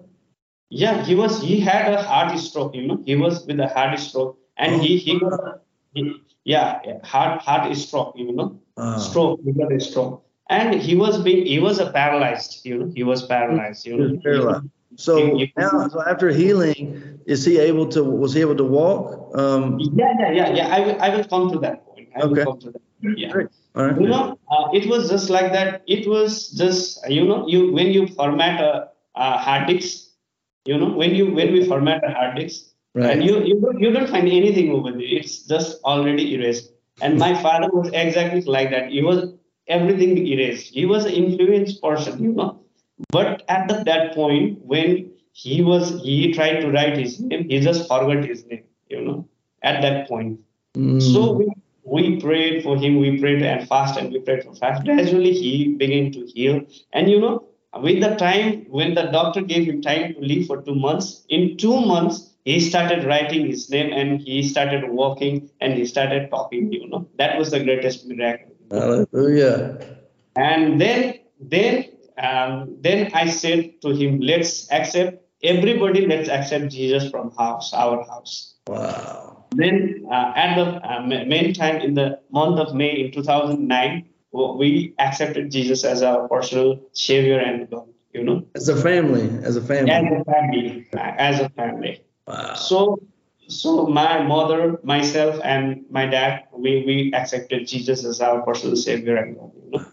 Yeah, 0.70 1.02
he 1.04 1.14
was, 1.14 1.42
he 1.42 1.58
had 1.58 1.92
a 1.92 2.02
heart 2.02 2.38
stroke, 2.38 2.74
you 2.74 2.86
know, 2.86 3.02
he 3.04 3.16
was 3.16 3.44
with 3.46 3.58
a 3.58 3.68
heart 3.68 3.98
stroke 3.98 4.38
and 4.56 4.82
he 4.82 4.98
he 4.98 5.18
got 5.18 5.62
he, 5.94 6.14
yeah 6.44 6.80
heart 7.04 7.40
heart 7.40 7.74
stroke 7.76 8.14
you 8.16 8.32
know 8.32 8.58
uh. 8.76 8.98
stroke 8.98 9.40
he 9.44 9.52
got 9.52 9.72
a 9.72 9.80
stroke 9.80 10.24
and 10.48 10.74
he 10.80 10.94
was 10.94 11.20
being 11.22 11.44
he 11.46 11.58
was 11.58 11.78
a 11.78 11.90
paralyzed 11.92 12.64
you 12.64 12.78
know 12.78 12.92
he 12.94 13.02
was 13.02 13.26
paralyzed 13.26 13.86
you 13.86 13.96
know 13.96 14.18
paralyzed. 14.22 14.64
So 14.96 15.38
now 15.56 15.88
so 15.88 16.02
after 16.02 16.28
healing 16.30 17.20
is 17.26 17.44
he 17.44 17.58
able 17.58 17.86
to 17.86 18.02
was 18.02 18.34
he 18.34 18.40
able 18.40 18.56
to 18.56 18.64
walk 18.64 19.30
um 19.36 19.78
yeah 19.94 20.12
yeah 20.18 20.30
yeah 20.30 20.48
yeah 20.54 20.74
i 20.74 20.80
will, 20.80 21.02
I 21.02 21.08
will 21.10 21.24
come 21.24 21.50
to 21.52 21.58
that 21.60 21.86
point 21.86 22.08
I 22.16 22.20
okay. 22.20 22.44
will 22.44 22.52
come 22.52 22.60
to 22.60 22.70
that 22.72 22.82
yeah 23.16 23.32
All 23.74 23.86
right. 23.86 24.00
you 24.00 24.08
know 24.08 24.38
uh, 24.50 24.68
it 24.72 24.88
was 24.88 25.08
just 25.08 25.30
like 25.30 25.52
that 25.52 25.82
it 25.86 26.08
was 26.08 26.50
just 26.50 27.08
you 27.08 27.24
know 27.24 27.46
you 27.46 27.72
when 27.72 27.88
you 27.88 28.08
format 28.08 28.60
a, 28.60 28.88
a 29.14 29.38
hard 29.38 29.68
disk 29.68 30.08
you 30.64 30.78
know 30.78 30.90
when 30.90 31.14
you 31.14 31.34
when 31.34 31.52
we 31.52 31.66
format 31.66 32.02
a 32.04 32.12
hard 32.12 32.36
disk 32.36 32.66
Right. 32.96 33.10
And 33.10 33.24
you, 33.24 33.44
you, 33.44 33.60
don't, 33.60 33.78
you 33.78 33.90
don't 33.92 34.08
find 34.08 34.26
anything 34.26 34.70
over 34.70 34.90
there. 34.90 35.02
It's 35.02 35.40
just 35.40 35.82
already 35.84 36.34
erased. 36.34 36.72
And 37.02 37.18
my 37.18 37.34
father 37.42 37.68
was 37.70 37.90
exactly 37.92 38.40
like 38.40 38.70
that. 38.70 38.90
He 38.90 39.02
was 39.02 39.34
everything 39.68 40.16
erased. 40.26 40.72
He 40.72 40.86
was 40.86 41.04
an 41.04 41.12
influenced 41.12 41.82
person, 41.82 42.22
you 42.22 42.32
know. 42.32 42.62
But 43.10 43.42
at 43.48 43.68
the, 43.68 43.82
that 43.84 44.14
point, 44.14 44.64
when 44.64 45.10
he 45.32 45.62
was 45.62 46.00
he 46.02 46.32
tried 46.32 46.60
to 46.60 46.70
write 46.70 46.96
his 46.96 47.20
name, 47.20 47.48
he 47.48 47.60
just 47.60 47.88
forgot 47.88 48.24
his 48.24 48.46
name, 48.46 48.64
you 48.88 49.02
know, 49.02 49.28
at 49.62 49.82
that 49.82 50.08
point. 50.08 50.40
Mm. 50.74 51.00
So 51.00 51.32
we, 51.32 51.52
we 51.84 52.20
prayed 52.20 52.62
for 52.62 52.76
him, 52.76 52.98
we 52.98 53.20
prayed 53.20 53.42
and 53.42 53.68
fast 53.68 53.98
and 53.98 54.12
we 54.12 54.20
prayed 54.20 54.44
for 54.44 54.54
fast. 54.54 54.84
Gradually 54.84 55.32
he 55.32 55.74
began 55.74 56.10
to 56.12 56.26
heal. 56.26 56.62
And 56.92 57.10
you 57.10 57.20
know, 57.20 57.44
with 57.82 58.00
the 58.00 58.14
time 58.16 58.64
when 58.70 58.94
the 58.94 59.04
doctor 59.04 59.42
gave 59.42 59.66
him 59.66 59.82
time 59.82 60.14
to 60.14 60.20
leave 60.20 60.46
for 60.46 60.62
two 60.62 60.74
months, 60.74 61.24
in 61.28 61.56
two 61.58 61.78
months 61.80 62.30
he 62.46 62.60
started 62.60 63.04
writing 63.04 63.44
his 63.44 63.68
name 63.68 63.92
and 63.92 64.20
he 64.20 64.42
started 64.42 64.88
walking 64.88 65.50
and 65.60 65.74
he 65.74 65.84
started 65.84 66.30
talking 66.30 66.72
you 66.72 66.88
know 66.88 67.06
that 67.18 67.36
was 67.36 67.50
the 67.50 67.62
greatest 67.62 68.06
miracle 68.06 68.52
hallelujah 68.70 69.78
and 70.36 70.80
then 70.80 71.18
then 71.40 71.84
um, 72.18 72.76
then 72.80 73.10
i 73.14 73.28
said 73.28 73.80
to 73.82 73.90
him 73.90 74.20
let's 74.20 74.70
accept 74.70 75.22
everybody 75.42 76.06
let's 76.06 76.28
accept 76.28 76.68
jesus 76.68 77.10
from 77.10 77.30
house 77.36 77.72
our 77.72 78.04
house 78.04 78.54
wow 78.68 79.44
then 79.52 80.04
uh, 80.10 80.32
at 80.34 80.56
the 80.56 80.66
uh, 80.88 81.00
main 81.06 81.52
time 81.54 81.76
in 81.76 81.94
the 81.94 82.18
month 82.30 82.58
of 82.58 82.74
may 82.74 82.90
in 82.90 83.12
2009 83.12 84.08
we 84.32 84.94
accepted 84.98 85.50
jesus 85.50 85.84
as 85.84 86.02
our 86.02 86.28
personal 86.28 86.80
savior 86.92 87.38
and 87.38 87.70
god 87.70 87.86
you 88.12 88.22
know 88.24 88.44
as 88.54 88.68
a 88.68 88.76
family 88.76 89.28
as 89.42 89.56
a 89.56 89.60
family 89.60 89.90
as 89.90 90.10
a 90.10 90.24
family 90.24 90.88
as 90.94 91.40
a 91.40 91.48
family 91.50 92.00
Wow. 92.26 92.54
So, 92.54 93.00
so 93.48 93.86
my 93.86 94.22
mother, 94.22 94.80
myself, 94.82 95.40
and 95.44 95.84
my 95.90 96.06
dad, 96.06 96.44
we, 96.52 96.84
we 96.84 97.12
accepted 97.14 97.66
Jesus 97.68 98.04
as 98.04 98.20
our 98.20 98.42
personal 98.42 98.76
savior 98.76 99.16
and 99.16 99.36
God. 99.36 99.52
You 99.54 99.70
know? 99.70 99.84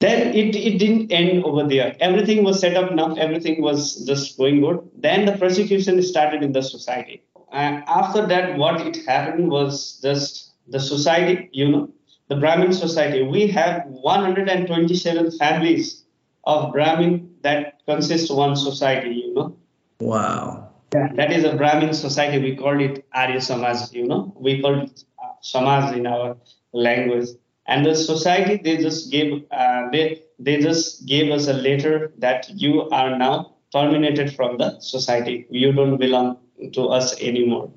Then 0.00 0.34
it, 0.34 0.56
it 0.56 0.78
didn't 0.78 1.12
end 1.12 1.44
over 1.44 1.68
there. 1.68 1.94
Everything 2.00 2.42
was 2.42 2.58
set 2.58 2.74
up 2.74 2.92
now. 2.92 3.14
Everything 3.14 3.60
was 3.60 4.04
just 4.06 4.38
going 4.38 4.60
good. 4.60 4.80
Then 4.96 5.26
the 5.26 5.32
persecution 5.32 6.02
started 6.02 6.42
in 6.42 6.52
the 6.52 6.62
society. 6.62 7.22
And 7.52 7.84
after 7.86 8.26
that, 8.26 8.56
what 8.56 8.80
it 8.80 9.04
happened 9.06 9.50
was 9.50 10.00
just 10.00 10.52
the 10.68 10.80
society, 10.80 11.50
you 11.52 11.68
know, 11.68 11.90
the 12.28 12.36
Brahmin 12.36 12.72
society. 12.72 13.22
We 13.22 13.48
have 13.48 13.84
127 13.86 15.32
families 15.32 16.04
of 16.44 16.72
Brahmin 16.72 17.34
that 17.42 17.80
consist 17.86 18.32
one 18.32 18.56
society, 18.56 19.10
you 19.10 19.34
know. 19.34 19.56
Wow. 20.00 20.70
Yeah, 20.94 21.08
that 21.16 21.32
is 21.32 21.44
a 21.44 21.56
Brahmin 21.56 21.92
society. 21.92 22.38
We 22.42 22.56
call 22.56 22.80
it 22.80 23.04
Arya 23.12 23.40
Samaj, 23.40 23.92
you 23.92 24.06
know. 24.06 24.32
We 24.36 24.62
call 24.62 24.80
it 24.82 25.04
uh, 25.22 25.28
Samaj 25.40 25.96
in 25.96 26.06
our 26.06 26.36
language. 26.72 27.28
And 27.70 27.86
the 27.86 27.94
society, 27.94 28.60
they 28.62 28.76
just 28.78 29.12
gave, 29.12 29.44
uh, 29.52 29.88
they, 29.92 30.22
they 30.40 30.60
just 30.60 31.06
gave 31.06 31.30
us 31.30 31.46
a 31.46 31.52
letter 31.52 32.12
that 32.18 32.50
you 32.50 32.88
are 32.90 33.16
now 33.16 33.54
terminated 33.72 34.34
from 34.34 34.58
the 34.58 34.80
society. 34.80 35.46
You 35.50 35.72
don't 35.72 35.96
belong 35.96 36.38
to 36.72 36.88
us 36.88 37.18
anymore. 37.20 37.70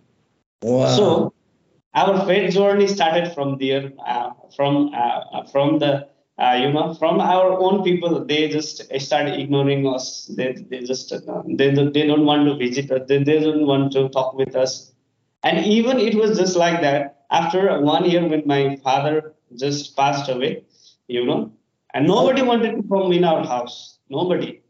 Wow. 0.63 0.95
So 0.95 1.33
our 1.93 2.25
faith 2.25 2.55
journey 2.55 2.88
started 2.88 3.33
from 3.35 3.59
there, 3.59 3.93
uh, 4.03 4.31
from 4.55 4.89
uh, 4.95 5.45
from 5.51 5.77
the 5.77 6.07
uh, 6.39 6.57
you 6.59 6.73
know, 6.73 6.95
from 6.95 7.21
our 7.21 7.51
own 7.59 7.83
people, 7.83 8.25
they 8.25 8.50
just 8.50 8.91
start 9.00 9.27
ignoring 9.27 9.88
us. 9.88 10.25
They, 10.35 10.53
they 10.53 10.79
just 10.79 11.13
uh, 11.13 11.43
they, 11.45 11.69
they 11.69 12.07
don't 12.07 12.25
want 12.25 12.47
to 12.47 12.55
visit 12.55 12.89
us. 12.91 13.01
They, 13.07 13.23
they 13.23 13.39
don't 13.39 13.67
want 13.67 13.93
to 13.93 14.09
talk 14.09 14.33
with 14.33 14.55
us. 14.55 14.91
And 15.43 15.63
even 15.65 16.00
it 16.00 16.15
was 16.15 16.39
just 16.39 16.55
like 16.55 16.81
that. 16.81 17.25
After 17.29 17.79
one 17.81 18.09
year, 18.09 18.25
when 18.27 18.43
my 18.47 18.77
father 18.77 19.35
just 19.57 19.95
passed 19.95 20.29
away, 20.29 20.63
you 21.07 21.25
know, 21.25 21.51
and 21.93 22.07
nobody 22.07 22.41
wanted 22.41 22.75
to 22.75 22.83
come 22.83 23.12
in 23.12 23.24
our 23.24 23.45
house. 23.45 24.00
Nobody. 24.10 24.62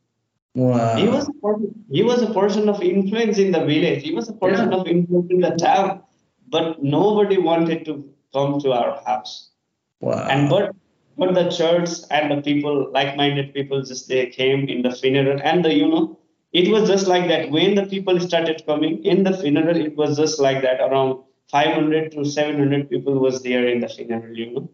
Wow. 0.56 0.96
He 0.96 1.08
was 1.08 1.28
a 1.28 1.34
person, 1.34 1.86
he 1.92 2.04
was 2.04 2.22
a 2.22 2.34
person 2.34 2.70
of 2.70 2.82
influence 2.82 3.40
in 3.40 3.52
the 3.52 3.66
village. 3.66 4.04
He 4.04 4.13
was 4.13 4.30
a 4.30 4.34
person 4.34 4.72
yeah. 4.72 4.78
of 4.78 4.88
influence 4.88 5.32
in 5.32 5.40
the 5.40 5.52
town, 5.52 6.04
but 6.50 6.84
nobody 6.84 7.38
wanted 7.40 7.86
to 7.86 8.08
come 8.34 8.60
to 8.60 8.72
our 8.72 9.02
house. 9.06 9.50
Wow. 10.00 10.28
And 10.30 10.50
but 10.50 10.75
but 11.18 11.34
the 11.34 11.50
church 11.50 11.90
and 12.12 12.32
the 12.32 12.42
people, 12.42 12.92
like-minded 12.92 13.54
people, 13.54 13.82
just 13.84 14.08
they 14.08 14.28
came 14.28 14.68
in 14.68 14.82
the 14.82 14.92
funeral, 14.92 15.40
and 15.44 15.63
the 15.63 15.74
you 15.74 15.88
know, 15.88 16.20
it 16.52 16.72
was 16.72 16.88
just 16.88 17.08
like 17.08 17.28
that. 17.28 17.50
When 17.50 17.75
the 17.75 17.86
people 17.86 18.20
started 18.20 18.63
coming 18.66 19.04
in 19.04 19.24
the 19.24 19.36
funeral, 19.38 19.75
it 19.75 19.96
was 19.96 20.18
just 20.18 20.40
like 20.40 20.62
that. 20.62 20.82
Around 20.82 21.24
500 21.50 22.12
to 22.14 22.26
700 22.26 22.90
people 22.90 23.20
was 23.20 23.42
there 23.44 23.68
in 23.68 23.80
the 23.80 23.90
funeral. 23.90 24.36
You 24.36 24.54
know, 24.54 24.70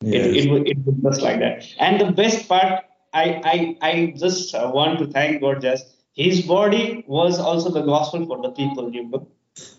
yes. 0.00 0.26
it, 0.26 0.46
it, 0.46 0.68
it 0.68 0.78
was 0.78 0.96
just 1.02 1.22
like 1.22 1.40
that. 1.40 1.66
And 1.78 2.00
the 2.00 2.12
best 2.12 2.48
part, 2.48 2.84
I 3.12 3.24
I 3.44 3.76
I 3.80 4.14
just 4.16 4.54
uh, 4.54 4.70
want 4.72 4.98
to 5.00 5.06
thank 5.06 5.40
God. 5.40 5.62
Just 5.62 5.86
his 6.12 6.42
body 6.42 7.04
was 7.06 7.38
also 7.38 7.70
the 7.70 7.82
gospel 7.82 8.26
for 8.26 8.42
the 8.42 8.50
people. 8.50 8.92
You 8.92 9.08
know, 9.08 9.28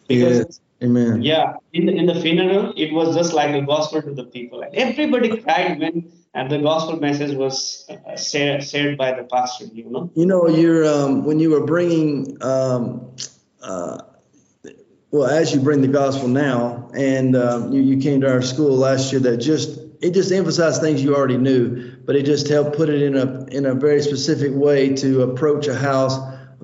because. 0.08 0.38
Yes 0.40 0.62
Amen. 0.84 1.22
Yeah, 1.22 1.58
in 1.74 1.86
the, 1.86 1.94
in 1.94 2.08
the 2.08 2.20
funeral, 2.20 2.74
it 2.76 2.92
was 2.92 3.16
just 3.16 3.34
like 3.34 3.52
the 3.52 3.62
gospel 3.62 4.02
to 4.02 4.14
the 4.16 4.24
people. 4.24 4.64
And 4.64 4.74
everybody 4.74 5.38
cried 5.38 5.80
when 5.80 6.12
and 6.34 6.50
the 6.50 6.60
gospel 6.60 7.00
message 7.00 7.36
was 7.36 7.86
uh, 7.90 8.16
shared, 8.16 8.64
shared 8.64 8.98
by 8.98 9.12
the 9.12 9.24
pastor. 9.24 9.66
You 9.66 9.90
know. 9.90 10.10
You 10.16 10.26
know, 10.26 10.48
you're 10.48 10.86
um, 10.86 11.24
when 11.26 11.40
you 11.40 11.52
were 11.52 11.66
bringing, 11.66 12.42
um, 12.42 13.12
uh, 13.62 14.00
well, 15.12 15.30
as 15.30 15.54
you 15.54 15.60
bring 15.60 15.82
the 15.82 15.90
gospel 15.90 16.30
now, 16.30 16.90
and 16.94 17.36
um, 17.36 17.74
you, 17.74 17.82
you 17.82 18.02
came 18.02 18.22
to 18.22 18.32
our 18.32 18.42
school 18.42 18.78
last 18.78 19.12
year, 19.12 19.20
that 19.22 19.38
just 19.38 19.78
it 20.02 20.14
just 20.14 20.32
emphasized 20.32 20.82
things 20.82 21.04
you 21.04 21.16
already 21.16 21.38
knew, 21.38 21.96
but 22.06 22.16
it 22.16 22.26
just 22.26 22.48
helped 22.48 22.76
put 22.76 22.90
it 22.90 23.02
in 23.02 23.18
a 23.18 23.46
in 23.48 23.66
a 23.66 23.76
very 23.76 24.02
specific 24.02 24.52
way 24.54 24.96
to 24.96 25.24
approach 25.24 25.68
a 25.68 25.76
house, 25.76 26.18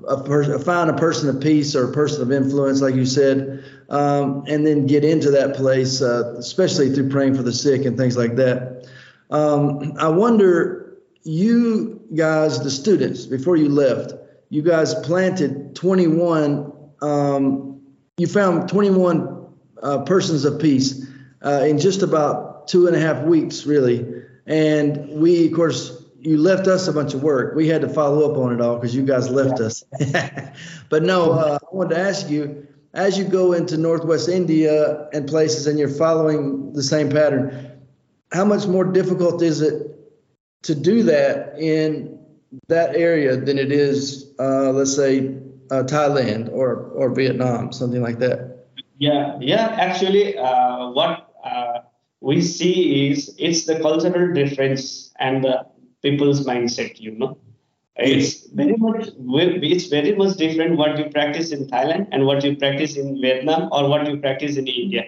a 0.08 0.22
person, 0.24 0.58
find 0.60 0.88
a 0.88 0.94
person 0.94 1.28
of 1.28 1.42
peace 1.42 1.76
or 1.76 1.90
a 1.90 1.92
person 1.92 2.22
of 2.22 2.32
influence, 2.32 2.80
like 2.80 2.94
you 2.94 3.04
said, 3.04 3.64
um, 3.90 4.44
and 4.48 4.66
then 4.66 4.86
get 4.86 5.04
into 5.04 5.30
that 5.30 5.54
place, 5.54 6.00
uh, 6.00 6.34
especially 6.38 6.90
through 6.90 7.10
praying 7.10 7.34
for 7.34 7.42
the 7.42 7.52
sick 7.52 7.84
and 7.84 7.98
things 7.98 8.16
like 8.16 8.36
that. 8.36 8.88
Um, 9.30 9.92
I 10.00 10.08
wonder, 10.08 10.96
you 11.22 12.00
guys, 12.14 12.62
the 12.64 12.70
students, 12.70 13.26
before 13.26 13.56
you 13.56 13.68
left, 13.68 14.14
you 14.48 14.62
guys 14.62 14.94
planted 14.94 15.76
21. 15.76 16.72
Um, 17.02 17.77
you 18.18 18.26
found 18.26 18.68
21 18.68 19.46
uh, 19.82 19.98
persons 20.02 20.44
of 20.44 20.60
peace 20.60 21.06
uh, 21.42 21.64
in 21.66 21.78
just 21.78 22.02
about 22.02 22.68
two 22.68 22.86
and 22.86 22.96
a 22.96 23.00
half 23.00 23.22
weeks, 23.24 23.64
really. 23.64 24.24
And 24.46 25.20
we, 25.20 25.46
of 25.46 25.52
course, 25.54 26.04
you 26.20 26.36
left 26.36 26.66
us 26.66 26.88
a 26.88 26.92
bunch 26.92 27.14
of 27.14 27.22
work. 27.22 27.54
We 27.54 27.68
had 27.68 27.82
to 27.82 27.88
follow 27.88 28.30
up 28.30 28.36
on 28.38 28.52
it 28.52 28.60
all 28.60 28.76
because 28.76 28.94
you 28.94 29.04
guys 29.04 29.30
left 29.30 29.60
us. 29.60 29.84
but 30.88 31.02
no, 31.02 31.32
uh, 31.32 31.58
I 31.62 31.74
wanted 31.74 31.94
to 31.94 32.00
ask 32.00 32.28
you 32.28 32.66
as 32.92 33.16
you 33.16 33.24
go 33.24 33.52
into 33.52 33.76
Northwest 33.76 34.28
India 34.28 35.08
and 35.12 35.28
places 35.28 35.66
and 35.66 35.78
you're 35.78 35.88
following 35.88 36.72
the 36.72 36.82
same 36.82 37.10
pattern, 37.10 37.80
how 38.32 38.44
much 38.44 38.66
more 38.66 38.84
difficult 38.84 39.42
is 39.42 39.60
it 39.60 39.96
to 40.62 40.74
do 40.74 41.04
that 41.04 41.58
in 41.58 42.18
that 42.68 42.96
area 42.96 43.36
than 43.36 43.58
it 43.58 43.70
is, 43.70 44.32
uh, 44.40 44.72
let's 44.72 44.96
say, 44.96 45.38
uh, 45.70 45.82
Thailand 45.84 46.50
or 46.52 46.90
or 46.94 47.14
Vietnam, 47.14 47.72
something 47.72 48.02
like 48.02 48.18
that? 48.18 48.66
Yeah, 48.98 49.38
yeah. 49.40 49.76
Actually, 49.78 50.36
uh, 50.36 50.90
what 50.90 51.32
uh, 51.44 51.80
we 52.20 52.40
see 52.42 53.10
is 53.10 53.34
it's 53.38 53.66
the 53.66 53.80
cultural 53.80 54.32
difference 54.32 55.12
and 55.18 55.44
the 55.44 55.66
people's 56.02 56.46
mindset. 56.46 56.98
You 56.98 57.12
know, 57.12 57.38
it's 57.96 58.46
very 58.50 58.76
much 58.76 59.08
it's 59.16 59.86
very 59.86 60.14
much 60.16 60.36
different 60.36 60.76
what 60.76 60.98
you 60.98 61.06
practice 61.10 61.52
in 61.52 61.66
Thailand 61.66 62.08
and 62.12 62.26
what 62.26 62.44
you 62.44 62.56
practice 62.56 62.96
in 62.96 63.20
Vietnam 63.20 63.68
or 63.72 63.88
what 63.88 64.06
you 64.08 64.16
practice 64.18 64.56
in 64.56 64.66
India, 64.66 65.04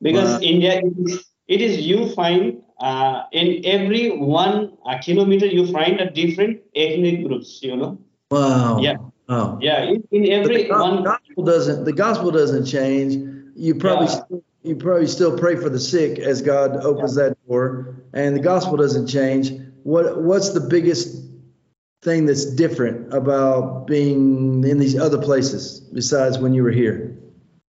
because 0.00 0.34
wow. 0.34 0.40
India 0.40 0.80
is 0.80 1.24
it 1.48 1.60
is 1.60 1.80
you 1.80 2.08
find 2.10 2.62
uh, 2.80 3.22
in 3.32 3.64
every 3.64 4.10
one 4.16 4.76
uh, 4.86 4.98
kilometer 4.98 5.46
you 5.46 5.66
find 5.72 6.00
a 6.00 6.10
different 6.10 6.60
ethnic 6.74 7.26
groups 7.26 7.62
you 7.62 7.76
know 7.76 7.98
wow 8.30 8.78
yeah 8.80 8.96
wow 9.28 9.58
yeah 9.60 9.84
in, 9.84 10.04
in 10.10 10.32
every 10.32 10.64
the 10.64 10.68
one 10.70 11.02
gospel 11.02 11.44
doesn't 11.44 11.84
the 11.84 11.92
gospel 11.92 12.30
doesn't 12.30 12.66
change 12.66 13.14
you 13.56 13.74
probably 13.74 14.06
yeah. 14.06 14.24
still, 14.24 14.44
you 14.62 14.76
probably 14.76 15.06
still 15.06 15.38
pray 15.38 15.56
for 15.56 15.68
the 15.68 15.80
sick 15.80 16.18
as 16.18 16.42
god 16.42 16.76
opens 16.84 17.16
yeah. 17.16 17.24
that 17.24 17.46
door 17.46 17.96
and 18.12 18.36
the 18.36 18.40
gospel 18.40 18.76
doesn't 18.76 19.06
change 19.06 19.52
what 19.82 20.22
what's 20.22 20.50
the 20.50 20.60
biggest 20.60 21.22
thing 22.02 22.26
that's 22.26 22.44
different 22.44 23.12
about 23.14 23.86
being 23.86 24.62
in 24.64 24.78
these 24.78 24.98
other 24.98 25.18
places 25.18 25.80
besides 25.80 26.38
when 26.38 26.52
you 26.52 26.62
were 26.62 26.70
here 26.70 27.13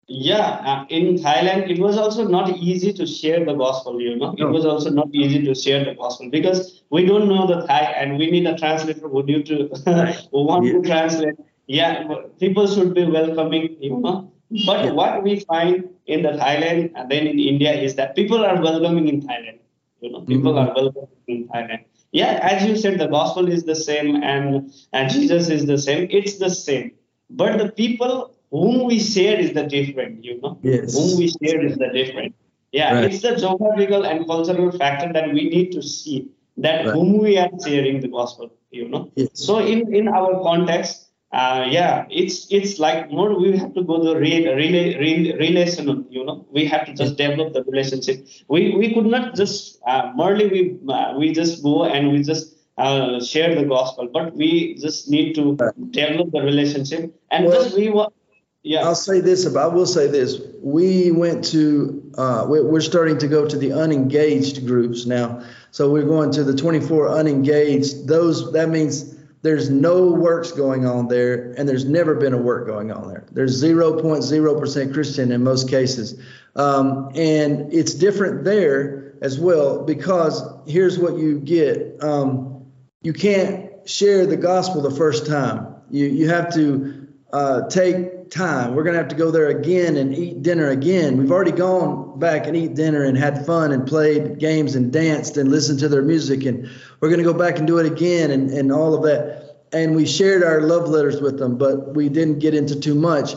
yeah, 0.08 0.62
uh, 0.64 0.86
in 0.88 1.16
Thailand, 1.16 1.70
it 1.70 1.78
was 1.78 1.98
also 1.98 2.26
not 2.26 2.56
easy 2.56 2.94
to 2.94 3.06
share 3.06 3.44
the 3.44 3.52
gospel, 3.52 4.00
you 4.00 4.16
know. 4.16 4.32
No. 4.38 4.48
It 4.48 4.50
was 4.50 4.64
also 4.64 4.88
not 4.88 5.08
easy 5.12 5.44
to 5.44 5.54
share 5.54 5.84
the 5.84 5.94
gospel 5.94 6.30
because 6.30 6.82
we 6.88 7.04
don't 7.04 7.28
know 7.28 7.46
the 7.46 7.66
Thai 7.66 7.80
and 7.80 8.16
we 8.16 8.30
need 8.30 8.46
a 8.46 8.56
translator 8.56 9.06
who 9.06 9.22
need 9.22 9.44
to 9.46 9.68
who 10.32 10.44
want 10.44 10.64
yeah. 10.64 10.72
to 10.72 10.82
translate. 10.82 11.34
Yeah, 11.66 12.08
people 12.40 12.66
should 12.66 12.94
be 12.94 13.04
welcoming, 13.04 13.76
you 13.80 13.98
know. 13.98 14.32
But 14.64 14.86
yeah. 14.86 14.92
what 14.92 15.22
we 15.22 15.40
find 15.40 15.90
in 16.06 16.22
the 16.22 16.30
Thailand 16.30 16.92
and 16.94 17.10
then 17.10 17.26
in 17.26 17.38
India 17.38 17.72
is 17.72 17.96
that 17.96 18.16
people 18.16 18.42
are 18.42 18.58
welcoming 18.62 19.08
in 19.08 19.20
Thailand. 19.20 19.58
You 20.00 20.12
know, 20.12 20.22
people 20.22 20.54
mm-hmm. 20.54 20.70
are 20.70 20.74
welcoming 20.74 21.08
in 21.26 21.48
Thailand. 21.48 21.84
Yeah, 22.12 22.38
as 22.42 22.64
you 22.64 22.76
said, 22.76 22.98
the 22.98 23.08
gospel 23.08 23.46
is 23.46 23.64
the 23.64 23.76
same 23.76 24.22
and 24.22 24.72
and 24.94 25.10
Jesus 25.10 25.50
is 25.50 25.66
the 25.66 25.76
same. 25.76 26.08
It's 26.10 26.38
the 26.38 26.48
same. 26.48 26.92
But 27.28 27.58
the 27.58 27.70
people 27.72 28.34
whom 28.50 28.86
we 28.86 28.98
share 28.98 29.38
is 29.38 29.52
the 29.52 29.64
different, 29.64 30.24
you 30.24 30.40
know. 30.40 30.58
Yes. 30.62 30.94
Whom 30.94 31.18
we 31.18 31.28
share 31.28 31.64
is 31.64 31.76
the 31.76 31.88
different. 31.88 32.34
Yeah, 32.72 32.94
right. 32.94 33.04
it's 33.04 33.22
the 33.22 33.34
geographical 33.36 34.04
and 34.04 34.26
cultural 34.26 34.70
factor 34.72 35.12
that 35.12 35.32
we 35.32 35.48
need 35.48 35.72
to 35.72 35.82
see 35.82 36.28
that 36.58 36.84
right. 36.84 36.94
whom 36.94 37.18
we 37.18 37.38
are 37.38 37.50
sharing 37.64 38.00
the 38.00 38.08
gospel, 38.08 38.52
you 38.70 38.88
know. 38.88 39.10
Yes. 39.16 39.30
So 39.32 39.58
in 39.58 39.94
in 39.94 40.08
our 40.08 40.42
context, 40.42 41.08
uh, 41.32 41.66
yeah, 41.68 42.06
it's 42.10 42.46
it's 42.50 42.78
like 42.78 43.10
more 43.10 43.38
we 43.38 43.56
have 43.56 43.74
to 43.74 43.82
go 43.82 44.02
the 44.02 44.18
real, 44.18 44.54
real, 44.54 44.98
real, 44.98 45.36
relational, 45.38 46.04
you 46.10 46.24
know. 46.24 46.46
We 46.50 46.66
have 46.66 46.84
to 46.86 46.94
just 46.94 47.16
develop 47.16 47.54
the 47.54 47.64
relationship. 47.64 48.26
We 48.48 48.74
we 48.76 48.92
could 48.92 49.06
not 49.06 49.34
just 49.34 49.80
uh, 49.86 50.12
merely 50.14 50.48
we 50.48 50.92
uh, 50.92 51.14
we 51.16 51.32
just 51.32 51.62
go 51.62 51.84
and 51.84 52.12
we 52.12 52.22
just 52.22 52.54
uh, 52.76 53.20
share 53.20 53.54
the 53.54 53.64
gospel, 53.64 54.08
but 54.12 54.34
we 54.34 54.74
just 54.74 55.10
need 55.10 55.34
to 55.34 55.56
develop 55.90 56.32
the 56.32 56.42
relationship 56.42 57.14
and 57.30 57.46
well, 57.46 57.62
just 57.62 57.76
we 57.76 57.90
want 57.90 58.12
yeah. 58.62 58.84
I'll 58.84 58.94
say 58.94 59.20
this 59.20 59.46
about, 59.46 59.72
I 59.72 59.74
will 59.74 59.86
say 59.86 60.08
this. 60.08 60.40
We 60.60 61.10
went 61.10 61.44
to, 61.46 62.12
uh, 62.18 62.44
we're 62.48 62.80
starting 62.80 63.18
to 63.18 63.28
go 63.28 63.46
to 63.48 63.56
the 63.56 63.72
unengaged 63.72 64.66
groups 64.66 65.06
now. 65.06 65.42
So 65.70 65.90
we're 65.90 66.06
going 66.06 66.32
to 66.32 66.44
the 66.44 66.56
24 66.56 67.08
unengaged. 67.08 68.08
Those, 68.08 68.52
that 68.52 68.68
means 68.68 69.16
there's 69.42 69.70
no 69.70 70.10
works 70.10 70.50
going 70.50 70.86
on 70.86 71.08
there 71.08 71.52
and 71.52 71.68
there's 71.68 71.84
never 71.84 72.16
been 72.16 72.34
a 72.34 72.38
work 72.38 72.66
going 72.66 72.90
on 72.90 73.08
there. 73.08 73.26
There's 73.30 73.62
0.0% 73.62 74.92
Christian 74.92 75.30
in 75.30 75.44
most 75.44 75.70
cases. 75.70 76.20
Um, 76.56 77.10
and 77.14 77.72
it's 77.72 77.94
different 77.94 78.44
there 78.44 79.14
as 79.22 79.38
well 79.38 79.84
because 79.84 80.42
here's 80.66 80.98
what 80.98 81.16
you 81.16 81.38
get. 81.38 82.02
Um, 82.02 82.66
you 83.02 83.12
can't 83.12 83.88
share 83.88 84.26
the 84.26 84.36
gospel 84.36 84.82
the 84.82 84.90
first 84.90 85.26
time. 85.26 85.76
You, 85.90 86.06
you 86.06 86.28
have 86.28 86.52
to 86.54 87.06
uh, 87.32 87.68
take 87.68 88.17
time. 88.30 88.74
We're 88.74 88.82
going 88.82 88.94
to 88.94 88.98
have 88.98 89.08
to 89.08 89.16
go 89.16 89.30
there 89.30 89.48
again 89.48 89.96
and 89.96 90.14
eat 90.14 90.42
dinner 90.42 90.68
again. 90.70 91.16
We've 91.16 91.30
already 91.30 91.52
gone 91.52 92.18
back 92.18 92.46
and 92.46 92.56
eat 92.56 92.74
dinner 92.74 93.04
and 93.04 93.16
had 93.16 93.46
fun 93.46 93.72
and 93.72 93.86
played 93.86 94.38
games 94.38 94.74
and 94.74 94.92
danced 94.92 95.36
and 95.36 95.50
listened 95.50 95.78
to 95.80 95.88
their 95.88 96.02
music. 96.02 96.44
And 96.44 96.68
we're 97.00 97.08
going 97.08 97.22
to 97.22 97.24
go 97.24 97.34
back 97.36 97.58
and 97.58 97.66
do 97.66 97.78
it 97.78 97.86
again 97.86 98.30
and, 98.30 98.50
and 98.50 98.72
all 98.72 98.94
of 98.94 99.02
that. 99.04 99.56
And 99.72 99.94
we 99.94 100.06
shared 100.06 100.42
our 100.42 100.62
love 100.62 100.88
letters 100.88 101.20
with 101.20 101.38
them, 101.38 101.58
but 101.58 101.94
we 101.94 102.08
didn't 102.08 102.38
get 102.38 102.54
into 102.54 102.78
too 102.78 102.94
much. 102.94 103.34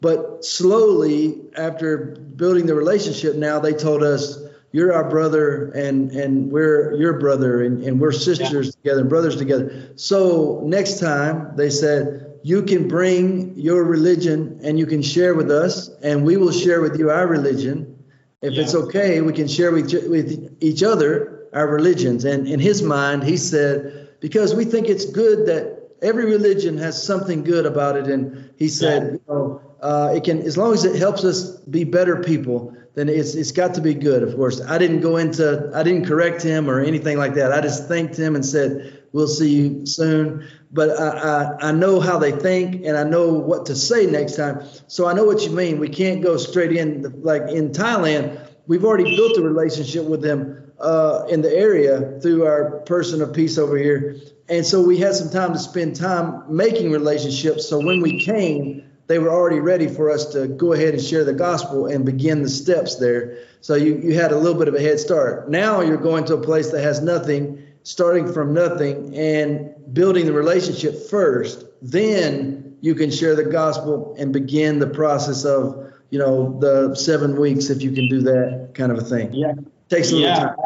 But 0.00 0.44
slowly, 0.44 1.40
after 1.56 2.16
building 2.36 2.66
the 2.66 2.74
relationship, 2.74 3.36
now 3.36 3.58
they 3.58 3.72
told 3.72 4.02
us, 4.02 4.38
you're 4.72 4.92
our 4.92 5.08
brother 5.08 5.70
and 5.70 6.10
and 6.10 6.50
we're 6.50 6.94
your 6.96 7.20
brother 7.20 7.62
and, 7.62 7.84
and 7.84 8.00
we're 8.00 8.10
sisters 8.10 8.66
yeah. 8.66 8.72
together 8.72 9.00
and 9.02 9.08
brothers 9.08 9.36
together 9.36 9.92
so 9.94 10.62
next 10.64 10.98
time 10.98 11.54
they 11.54 11.70
said 11.70 12.33
you 12.44 12.62
can 12.62 12.88
bring 12.88 13.56
your 13.56 13.82
religion 13.84 14.60
and 14.62 14.78
you 14.78 14.84
can 14.84 15.00
share 15.00 15.34
with 15.34 15.50
us, 15.50 15.88
and 16.02 16.26
we 16.26 16.36
will 16.36 16.52
share 16.52 16.82
with 16.82 16.98
you 16.98 17.10
our 17.10 17.26
religion. 17.26 18.04
If 18.42 18.52
yeah. 18.52 18.62
it's 18.62 18.74
okay, 18.74 19.22
we 19.22 19.32
can 19.32 19.48
share 19.48 19.72
with, 19.72 19.90
with 20.10 20.54
each 20.60 20.82
other 20.82 21.48
our 21.54 21.66
religions. 21.66 22.26
And 22.26 22.46
in 22.46 22.60
his 22.60 22.82
mind, 22.82 23.24
he 23.24 23.38
said, 23.38 24.10
because 24.20 24.54
we 24.54 24.66
think 24.66 24.90
it's 24.90 25.06
good 25.06 25.46
that 25.46 25.88
every 26.02 26.26
religion 26.26 26.76
has 26.76 27.02
something 27.02 27.44
good 27.44 27.64
about 27.64 27.96
it. 27.96 28.08
And 28.08 28.50
he 28.58 28.68
said, 28.68 29.02
yeah. 29.02 29.10
you 29.12 29.20
know, 29.26 29.62
uh, 29.80 30.12
it 30.14 30.24
can, 30.24 30.42
as 30.42 30.58
long 30.58 30.74
as 30.74 30.84
it 30.84 30.96
helps 30.96 31.24
us 31.24 31.56
be 31.60 31.84
better 31.84 32.22
people, 32.22 32.76
then 32.94 33.08
it's 33.08 33.34
it's 33.34 33.52
got 33.52 33.74
to 33.74 33.80
be 33.80 33.94
good. 33.94 34.22
Of 34.22 34.36
course, 34.36 34.60
I 34.60 34.76
didn't 34.76 35.00
go 35.00 35.16
into, 35.16 35.70
I 35.74 35.82
didn't 35.82 36.04
correct 36.04 36.42
him 36.42 36.68
or 36.68 36.80
anything 36.80 37.16
like 37.16 37.34
that. 37.34 37.52
I 37.52 37.62
just 37.62 37.88
thanked 37.88 38.16
him 38.16 38.36
and 38.36 38.44
said, 38.44 39.03
"We'll 39.14 39.28
see 39.28 39.54
you 39.54 39.86
soon." 39.86 40.44
but 40.74 40.90
I, 40.90 41.08
I, 41.08 41.68
I, 41.68 41.72
know 41.72 42.00
how 42.00 42.18
they 42.18 42.32
think 42.32 42.84
and 42.84 42.96
I 42.96 43.04
know 43.04 43.32
what 43.32 43.66
to 43.66 43.76
say 43.76 44.06
next 44.06 44.34
time. 44.34 44.66
So 44.88 45.06
I 45.06 45.12
know 45.14 45.24
what 45.24 45.44
you 45.44 45.50
mean. 45.50 45.78
We 45.78 45.88
can't 45.88 46.20
go 46.20 46.36
straight 46.36 46.72
in. 46.72 47.22
Like 47.22 47.42
in 47.42 47.70
Thailand, 47.70 48.50
we've 48.66 48.84
already 48.84 49.16
built 49.16 49.38
a 49.38 49.42
relationship 49.42 50.04
with 50.04 50.20
them 50.20 50.72
uh, 50.80 51.26
in 51.30 51.42
the 51.42 51.56
area 51.56 52.18
through 52.20 52.44
our 52.44 52.80
person 52.80 53.22
of 53.22 53.32
peace 53.32 53.56
over 53.56 53.76
here. 53.76 54.16
And 54.48 54.66
so 54.66 54.82
we 54.82 54.98
had 54.98 55.14
some 55.14 55.30
time 55.30 55.52
to 55.52 55.60
spend 55.60 55.94
time 55.94 56.42
making 56.54 56.90
relationships. 56.90 57.68
So 57.68 57.78
when 57.78 58.02
we 58.02 58.24
came, 58.24 58.82
they 59.06 59.20
were 59.20 59.30
already 59.30 59.60
ready 59.60 59.86
for 59.86 60.10
us 60.10 60.26
to 60.32 60.48
go 60.48 60.72
ahead 60.72 60.94
and 60.94 61.02
share 61.02 61.24
the 61.24 61.34
gospel 61.34 61.86
and 61.86 62.04
begin 62.04 62.42
the 62.42 62.48
steps 62.48 62.96
there. 62.96 63.38
So 63.60 63.76
you, 63.76 63.96
you 63.98 64.18
had 64.18 64.32
a 64.32 64.36
little 64.36 64.58
bit 64.58 64.66
of 64.66 64.74
a 64.74 64.80
head 64.80 64.98
start. 64.98 65.48
Now 65.48 65.82
you're 65.82 65.98
going 65.98 66.24
to 66.24 66.34
a 66.34 66.40
place 66.40 66.70
that 66.72 66.82
has 66.82 67.00
nothing 67.00 67.62
starting 67.84 68.30
from 68.32 68.52
nothing 68.52 69.16
and 69.16 69.72
building 69.94 70.26
the 70.26 70.32
relationship 70.32 71.08
first, 71.08 71.64
then 71.80 72.76
you 72.80 72.94
can 72.94 73.10
share 73.10 73.36
the 73.36 73.44
gospel 73.44 74.14
and 74.18 74.32
begin 74.32 74.78
the 74.78 74.86
process 74.88 75.44
of 75.44 75.84
you 76.14 76.20
know, 76.20 76.56
the 76.60 76.94
seven 76.94 77.34
weeks 77.40 77.70
if 77.70 77.82
you 77.82 77.90
can 77.90 78.08
do 78.08 78.20
that 78.22 78.70
kind 78.74 78.92
of 78.92 78.98
a 78.98 79.02
thing. 79.02 79.32
Yeah. 79.32 79.54
Takes 79.88 80.12
a 80.12 80.14
little 80.14 80.30
yeah. 80.30 80.44
time. 80.44 80.56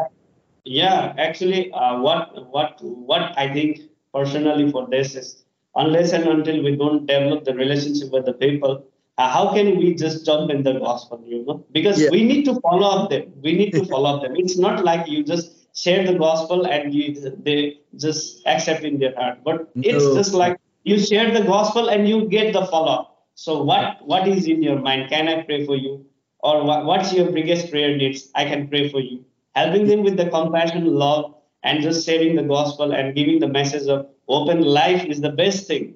Yeah, 0.63 1.13
actually, 1.17 1.71
uh, 1.71 1.99
what 1.99 2.51
what 2.51 2.77
what 2.83 3.33
I 3.35 3.51
think 3.51 3.79
personally 4.13 4.71
for 4.71 4.87
this 4.87 5.15
is 5.15 5.43
unless 5.75 6.13
and 6.13 6.25
until 6.27 6.61
we 6.63 6.75
don't 6.75 7.07
develop 7.07 7.45
the 7.45 7.55
relationship 7.55 8.11
with 8.11 8.25
the 8.25 8.33
people, 8.33 8.85
uh, 9.17 9.27
how 9.27 9.51
can 9.51 9.77
we 9.79 9.95
just 9.95 10.23
jump 10.23 10.51
in 10.51 10.61
the 10.61 10.73
gospel? 10.73 11.19
You 11.25 11.43
know, 11.45 11.65
because 11.71 11.99
Yeah. 11.99 12.11
we 12.11 12.23
need 12.23 12.45
to 12.45 12.53
follow 12.59 12.87
up 12.87 13.09
them. 13.09 13.33
We 13.41 13.53
need 13.53 13.71
to 13.71 13.83
follow 13.85 14.17
up 14.17 14.21
them. 14.21 14.35
It's 14.35 14.57
not 14.57 14.85
like 14.85 15.07
you 15.07 15.23
just 15.23 15.58
share 15.73 16.05
the 16.05 16.17
gospel 16.17 16.65
and 16.65 16.93
you 16.93 17.13
they 17.43 17.79
just 17.95 18.45
accept 18.45 18.83
in 18.83 18.99
their 18.99 19.15
heart, 19.15 19.39
but 19.43 19.69
it's 19.75 20.05
just 20.15 20.33
like 20.33 20.59
you 20.83 20.99
share 20.99 21.31
the 21.31 21.43
gospel 21.43 21.89
and 21.89 22.07
you 22.07 22.27
get 22.27 22.53
the 22.53 22.65
follow 22.65 22.91
up. 22.91 23.27
So 23.35 23.63
what 23.63 24.05
what 24.05 24.27
is 24.27 24.47
in 24.47 24.61
your 24.61 24.79
mind? 24.79 25.09
Can 25.09 25.27
I 25.27 25.41
pray 25.43 25.65
for 25.65 25.75
you? 25.75 26.05
Or 26.41 26.63
what, 26.63 26.85
what's 26.85 27.11
your 27.11 27.31
biggest 27.31 27.69
prayer 27.69 27.97
needs? 27.97 28.29
I 28.33 28.45
can 28.45 28.69
pray 28.69 28.89
for 28.89 29.01
you 29.01 29.25
helping 29.55 29.87
them 29.87 30.03
with 30.03 30.17
the 30.17 30.29
compassion, 30.29 30.85
love, 30.85 31.35
and 31.63 31.81
just 31.81 32.05
sharing 32.05 32.35
the 32.35 32.43
gospel 32.43 32.93
and 32.93 33.15
giving 33.15 33.39
the 33.39 33.47
message 33.47 33.87
of 33.87 34.07
open 34.27 34.61
life 34.61 35.05
is 35.05 35.21
the 35.21 35.31
best 35.31 35.67
thing. 35.67 35.95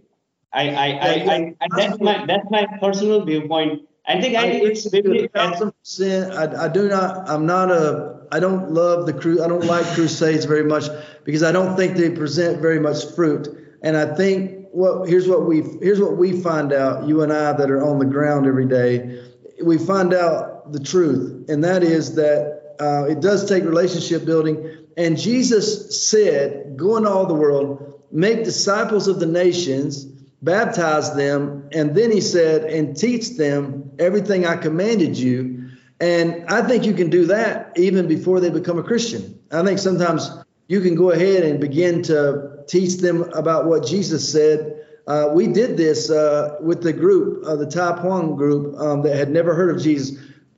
I, 0.51 0.69
I, 0.69 0.87
I, 0.87 1.09
I, 1.09 1.55
I 1.61 1.67
that's 1.75 1.99
my 1.99 2.25
that's 2.25 2.49
my 2.49 2.67
personal 2.79 3.25
viewpoint. 3.25 3.87
I 4.05 4.19
think 4.19 4.35
I, 4.35 4.47
it's 4.47 4.91
really 4.91 5.27
thousand 5.27 5.71
percent. 5.79 6.33
I, 6.33 6.65
I 6.65 6.67
do 6.67 6.89
not. 6.89 7.29
I'm 7.29 7.45
not 7.45 7.71
a. 7.71 8.21
I 8.31 8.39
don't 8.39 8.71
love 8.71 9.05
the 9.05 9.13
cru. 9.13 9.43
I 9.43 9.47
don't 9.47 9.65
like 9.65 9.85
crusades 9.93 10.45
very 10.45 10.63
much 10.63 10.85
because 11.23 11.43
I 11.43 11.51
don't 11.51 11.77
think 11.77 11.95
they 11.95 12.09
present 12.09 12.61
very 12.61 12.79
much 12.79 13.05
fruit. 13.15 13.47
And 13.81 13.95
I 13.95 14.13
think 14.15 14.67
what 14.71 15.07
here's 15.07 15.27
what 15.27 15.45
we 15.45 15.61
here's 15.81 16.01
what 16.01 16.17
we 16.17 16.41
find 16.41 16.73
out. 16.73 17.07
You 17.07 17.21
and 17.21 17.31
I 17.31 17.53
that 17.53 17.71
are 17.71 17.83
on 17.83 17.99
the 17.99 18.05
ground 18.05 18.45
every 18.45 18.65
day, 18.67 19.23
we 19.63 19.77
find 19.77 20.13
out 20.13 20.73
the 20.73 20.79
truth, 20.79 21.49
and 21.49 21.63
that 21.63 21.83
is 21.83 22.15
that 22.15 22.75
uh, 22.81 23.05
it 23.05 23.21
does 23.21 23.47
take 23.47 23.63
relationship 23.63 24.25
building. 24.25 24.69
And 24.97 25.17
Jesus 25.17 26.09
said, 26.09 26.75
"Go 26.75 26.97
into 26.97 27.09
all 27.09 27.25
the 27.25 27.33
world, 27.33 28.01
make 28.11 28.43
disciples 28.43 29.07
of 29.07 29.19
the 29.19 29.27
nations." 29.27 30.07
Baptize 30.43 31.15
them, 31.15 31.69
and 31.71 31.95
then 31.95 32.11
he 32.11 32.19
said, 32.21 32.65
and 32.65 32.97
teach 32.97 33.37
them 33.37 33.91
everything 33.97 34.45
I 34.45 34.57
commanded 34.57 35.17
you. 35.17 35.69
And 35.99 36.45
I 36.49 36.67
think 36.67 36.85
you 36.85 36.93
can 36.93 37.09
do 37.09 37.27
that 37.27 37.71
even 37.77 38.07
before 38.07 38.41
they 38.41 38.49
become 38.49 38.77
a 38.77 38.83
Christian. 38.83 39.39
I 39.51 39.63
think 39.63 39.79
sometimes 39.79 40.29
you 40.67 40.81
can 40.81 40.95
go 40.95 41.11
ahead 41.11 41.43
and 41.43 41.61
begin 41.61 42.03
to 42.03 42.63
teach 42.67 42.97
them 42.97 43.23
about 43.33 43.65
what 43.65 43.85
Jesus 43.85 44.29
said. 44.29 44.85
Uh, 45.07 45.29
we 45.33 45.47
did 45.47 45.77
this 45.77 46.09
uh, 46.09 46.57
with 46.61 46.81
the 46.81 46.93
group, 46.93 47.45
uh, 47.45 47.55
the 47.55 47.65
Tai 47.65 48.01
Huang 48.01 48.35
group, 48.35 48.77
um, 48.79 49.01
that 49.03 49.15
had 49.15 49.29
never 49.29 49.53
heard 49.55 49.75
of 49.75 49.81
Jesus. 49.81 50.17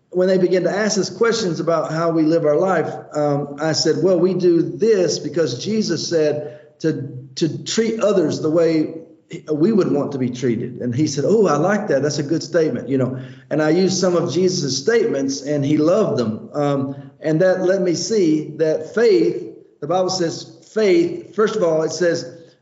When 0.10 0.28
they 0.28 0.38
began 0.38 0.63
to 0.63 0.71
ask 0.71 0.98
us 0.98 1.15
questions 1.15 1.60
about 1.60 1.91
how 1.91 2.10
we 2.12 2.24
live 2.24 2.45
our 2.45 2.56
life, 2.56 2.91
um, 3.13 3.58
I 3.60 3.74
said, 3.74 4.02
"Well, 4.02 4.17
we 4.17 4.34
do 4.34 4.62
this 4.62 5.19
because 5.19 5.63
Jesus 5.63 6.08
said 6.08 6.80
to 6.80 7.28
to 7.36 7.63
treat 7.65 8.00
others 8.00 8.39
the 8.41 8.50
way 8.50 8.95
we 9.52 9.72
would 9.72 9.92
want 9.92 10.12
to 10.12 10.18
be 10.18 10.30
treated. 10.30 10.82
And 10.82 10.94
he 10.94 11.08
said, 11.08 11.26
Oh, 11.26 11.48
I 11.48 11.58
like 11.58 11.88
that. 11.88 12.02
That's 12.02 12.20
a 12.20 12.24
good 12.24 12.44
statement, 12.44 12.90
you 12.90 12.98
know. 12.98 13.20
And 13.50 13.62
I 13.62 13.70
used 13.70 14.00
some 14.00 14.16
of 14.16 14.32
Jesus' 14.32 14.78
statements 14.78 15.42
and 15.42 15.66
he 15.66 15.78
loved 15.78 16.18
them. 16.18 16.50
Um, 16.54 17.12
and 17.20 17.42
that 17.42 17.62
let 17.62 17.82
me 17.82 17.96
see 17.96 18.52
that 18.58 18.94
faith, 18.94 19.58
the 19.82 19.88
Bible 19.88 20.10
says 20.10 20.70
faith, 20.74 21.36
first 21.36 21.56
of 21.56 21.64
all, 21.64 21.82
it 21.84 21.92
says, 21.92 22.54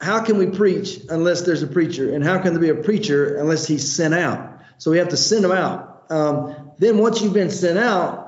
How 0.00 0.24
can 0.24 0.38
we 0.38 0.46
preach 0.46 1.00
unless 1.10 1.42
there's 1.42 1.62
a 1.62 1.66
preacher? 1.66 2.14
And 2.14 2.24
how 2.24 2.38
can 2.38 2.54
there 2.54 2.62
be 2.62 2.80
a 2.80 2.82
preacher 2.82 3.36
unless 3.36 3.66
he's 3.66 3.94
sent 3.94 4.14
out? 4.14 4.60
So 4.78 4.90
we 4.90 4.98
have 4.98 5.10
to 5.10 5.16
send 5.16 5.44
him 5.44 5.52
out. 5.52 6.06
Um, 6.10 6.72
then 6.78 6.98
once 6.98 7.20
you've 7.20 7.34
been 7.34 7.50
sent 7.50 7.78
out, 7.78 8.26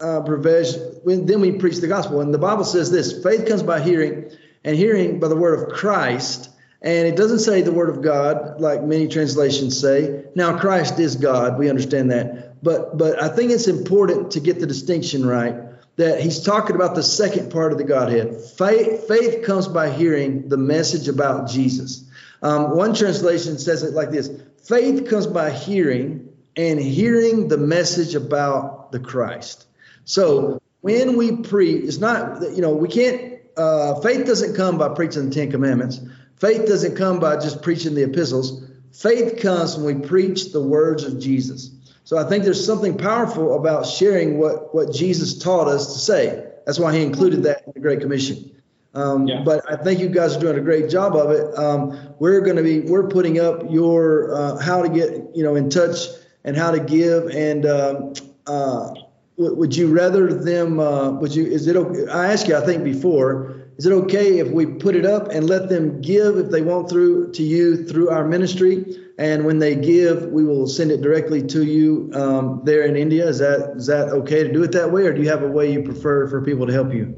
uh, 0.00 0.20
then 0.20 1.40
we 1.40 1.52
preach 1.52 1.78
the 1.78 1.88
gospel. 1.88 2.20
And 2.20 2.32
the 2.32 2.38
Bible 2.38 2.64
says 2.64 2.90
this 2.90 3.22
faith 3.22 3.46
comes 3.46 3.62
by 3.62 3.80
hearing, 3.80 4.30
and 4.64 4.76
hearing 4.76 5.20
by 5.20 5.28
the 5.28 5.36
word 5.36 5.60
of 5.60 5.74
Christ. 5.74 6.50
And 6.80 7.08
it 7.08 7.16
doesn't 7.16 7.40
say 7.40 7.62
the 7.62 7.72
word 7.72 7.88
of 7.88 8.02
God 8.02 8.60
like 8.60 8.84
many 8.84 9.08
translations 9.08 9.78
say. 9.78 10.24
Now 10.34 10.58
Christ 10.58 10.98
is 11.00 11.16
God, 11.16 11.58
we 11.58 11.68
understand 11.68 12.10
that. 12.12 12.62
But 12.62 12.96
but 12.96 13.22
I 13.22 13.28
think 13.28 13.50
it's 13.50 13.68
important 13.68 14.32
to 14.32 14.40
get 14.40 14.60
the 14.60 14.66
distinction 14.66 15.26
right 15.26 15.54
that 15.96 16.20
he's 16.20 16.40
talking 16.40 16.76
about 16.76 16.94
the 16.94 17.02
second 17.02 17.50
part 17.50 17.72
of 17.72 17.78
the 17.78 17.84
Godhead. 17.84 18.40
Faith, 18.56 19.08
faith 19.08 19.44
comes 19.44 19.66
by 19.66 19.90
hearing 19.90 20.48
the 20.48 20.56
message 20.56 21.08
about 21.08 21.48
Jesus. 21.48 22.04
Um, 22.40 22.76
one 22.76 22.94
translation 22.94 23.58
says 23.58 23.82
it 23.82 23.94
like 23.94 24.10
this 24.10 24.30
faith 24.62 25.08
comes 25.08 25.26
by 25.26 25.50
hearing 25.50 26.28
and 26.56 26.78
hearing 26.78 27.48
the 27.48 27.58
message 27.58 28.14
about 28.14 28.92
the 28.92 29.00
Christ. 29.00 29.66
So 30.04 30.60
when 30.80 31.16
we 31.16 31.36
preach, 31.36 31.84
it's 31.84 31.98
not, 31.98 32.42
you 32.42 32.62
know, 32.62 32.74
we 32.74 32.88
can't, 32.88 33.40
uh, 33.56 34.00
faith 34.00 34.24
doesn't 34.24 34.54
come 34.54 34.78
by 34.78 34.90
preaching 34.90 35.28
the 35.28 35.34
Ten 35.34 35.50
Commandments. 35.50 36.00
Faith 36.40 36.66
doesn't 36.66 36.96
come 36.96 37.18
by 37.20 37.36
just 37.36 37.62
preaching 37.62 37.94
the 37.94 38.04
epistles. 38.04 38.64
Faith 38.92 39.40
comes 39.40 39.76
when 39.76 40.00
we 40.00 40.06
preach 40.06 40.52
the 40.52 40.62
words 40.62 41.04
of 41.04 41.18
Jesus. 41.18 41.70
So 42.04 42.16
I 42.16 42.24
think 42.24 42.44
there's 42.44 42.64
something 42.64 42.96
powerful 42.96 43.56
about 43.56 43.86
sharing 43.86 44.38
what, 44.38 44.74
what 44.74 44.92
Jesus 44.92 45.38
taught 45.38 45.68
us 45.68 45.92
to 45.92 45.98
say. 45.98 46.44
That's 46.64 46.78
why 46.78 46.94
he 46.96 47.02
included 47.02 47.42
that 47.42 47.62
in 47.66 47.72
the 47.74 47.80
Great 47.80 48.00
Commission. 48.00 48.50
Um, 48.94 49.28
Yeah. 49.28 49.42
But 49.44 49.70
I 49.70 49.76
think 49.76 50.00
you 50.00 50.08
guys 50.08 50.36
are 50.36 50.40
doing 50.40 50.56
a 50.58 50.62
great 50.62 50.88
job 50.88 51.14
of 51.16 51.30
it. 51.30 51.56
Um, 51.58 52.14
we're 52.18 52.40
going 52.40 52.56
to 52.56 52.62
be 52.62 52.80
we're 52.80 53.08
putting 53.08 53.38
up 53.38 53.62
your 53.70 54.34
uh, 54.34 54.58
how 54.58 54.82
to 54.82 54.88
get 54.88 55.10
you 55.36 55.44
know 55.44 55.54
in 55.56 55.68
touch 55.68 56.06
and 56.44 56.56
how 56.56 56.70
to 56.70 56.80
give 56.80 57.26
and 57.28 57.66
um, 57.66 58.12
uh, 58.46 58.94
w- 59.36 59.54
would 59.56 59.76
you 59.76 59.88
rather 59.92 60.32
them 60.32 60.80
uh, 60.80 61.10
would 61.10 61.34
you 61.34 61.44
is 61.46 61.66
it 61.66 61.76
okay 61.76 62.10
I 62.10 62.32
asked 62.32 62.48
you 62.48 62.56
I 62.56 62.64
think 62.64 62.82
before 62.82 63.57
is 63.78 63.86
it 63.86 63.92
okay 63.92 64.38
if 64.40 64.48
we 64.48 64.66
put 64.66 64.96
it 64.96 65.06
up 65.06 65.28
and 65.30 65.48
let 65.48 65.68
them 65.68 66.00
give 66.00 66.36
if 66.36 66.50
they 66.50 66.62
want 66.62 66.90
through 66.90 67.32
to 67.32 67.42
you 67.42 67.86
through 67.86 68.10
our 68.10 68.26
ministry 68.26 68.84
and 69.18 69.44
when 69.44 69.58
they 69.58 69.74
give 69.74 70.24
we 70.26 70.44
will 70.44 70.66
send 70.66 70.90
it 70.90 71.00
directly 71.00 71.42
to 71.42 71.64
you 71.64 72.10
um, 72.14 72.60
there 72.64 72.82
in 72.82 72.96
India 72.96 73.26
is 73.26 73.38
that 73.38 73.74
is 73.76 73.86
that 73.86 74.08
okay 74.08 74.42
to 74.42 74.52
do 74.52 74.62
it 74.62 74.72
that 74.72 74.90
way 74.90 75.04
or 75.04 75.14
do 75.14 75.22
you 75.22 75.28
have 75.28 75.42
a 75.42 75.48
way 75.48 75.72
you 75.72 75.82
prefer 75.82 76.26
for 76.28 76.42
people 76.42 76.66
to 76.66 76.72
help 76.72 76.92
you 76.92 77.14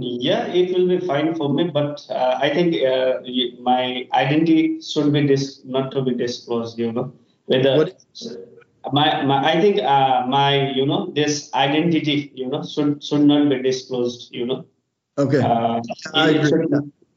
Yeah, 0.00 0.46
it 0.46 0.72
will 0.72 0.88
be 0.88 1.04
fine 1.06 1.34
for 1.34 1.52
me, 1.52 1.64
but 1.68 2.00
uh, 2.08 2.38
I 2.40 2.48
think 2.48 2.80
uh, 2.80 3.20
my 3.60 4.08
identity 4.14 4.80
should 4.80 5.12
be 5.12 5.26
dis- 5.26 5.60
not 5.64 5.92
to 5.92 6.00
be 6.00 6.14
disclosed. 6.14 6.78
You 6.78 6.92
know, 6.92 7.12
whether 7.44 7.92
my, 8.90 9.22
my 9.22 9.52
I 9.52 9.60
think 9.60 9.82
uh, 9.82 10.24
my 10.26 10.70
you 10.72 10.86
know 10.86 11.12
this 11.12 11.52
identity 11.52 12.32
you 12.34 12.48
know 12.48 12.64
should 12.64 13.04
should 13.04 13.28
not 13.28 13.50
be 13.50 13.60
disclosed. 13.60 14.32
You 14.32 14.46
know, 14.46 14.64
okay 15.18 15.40
uh, 15.40 15.80
I 16.14 16.30
agree. 16.30 16.66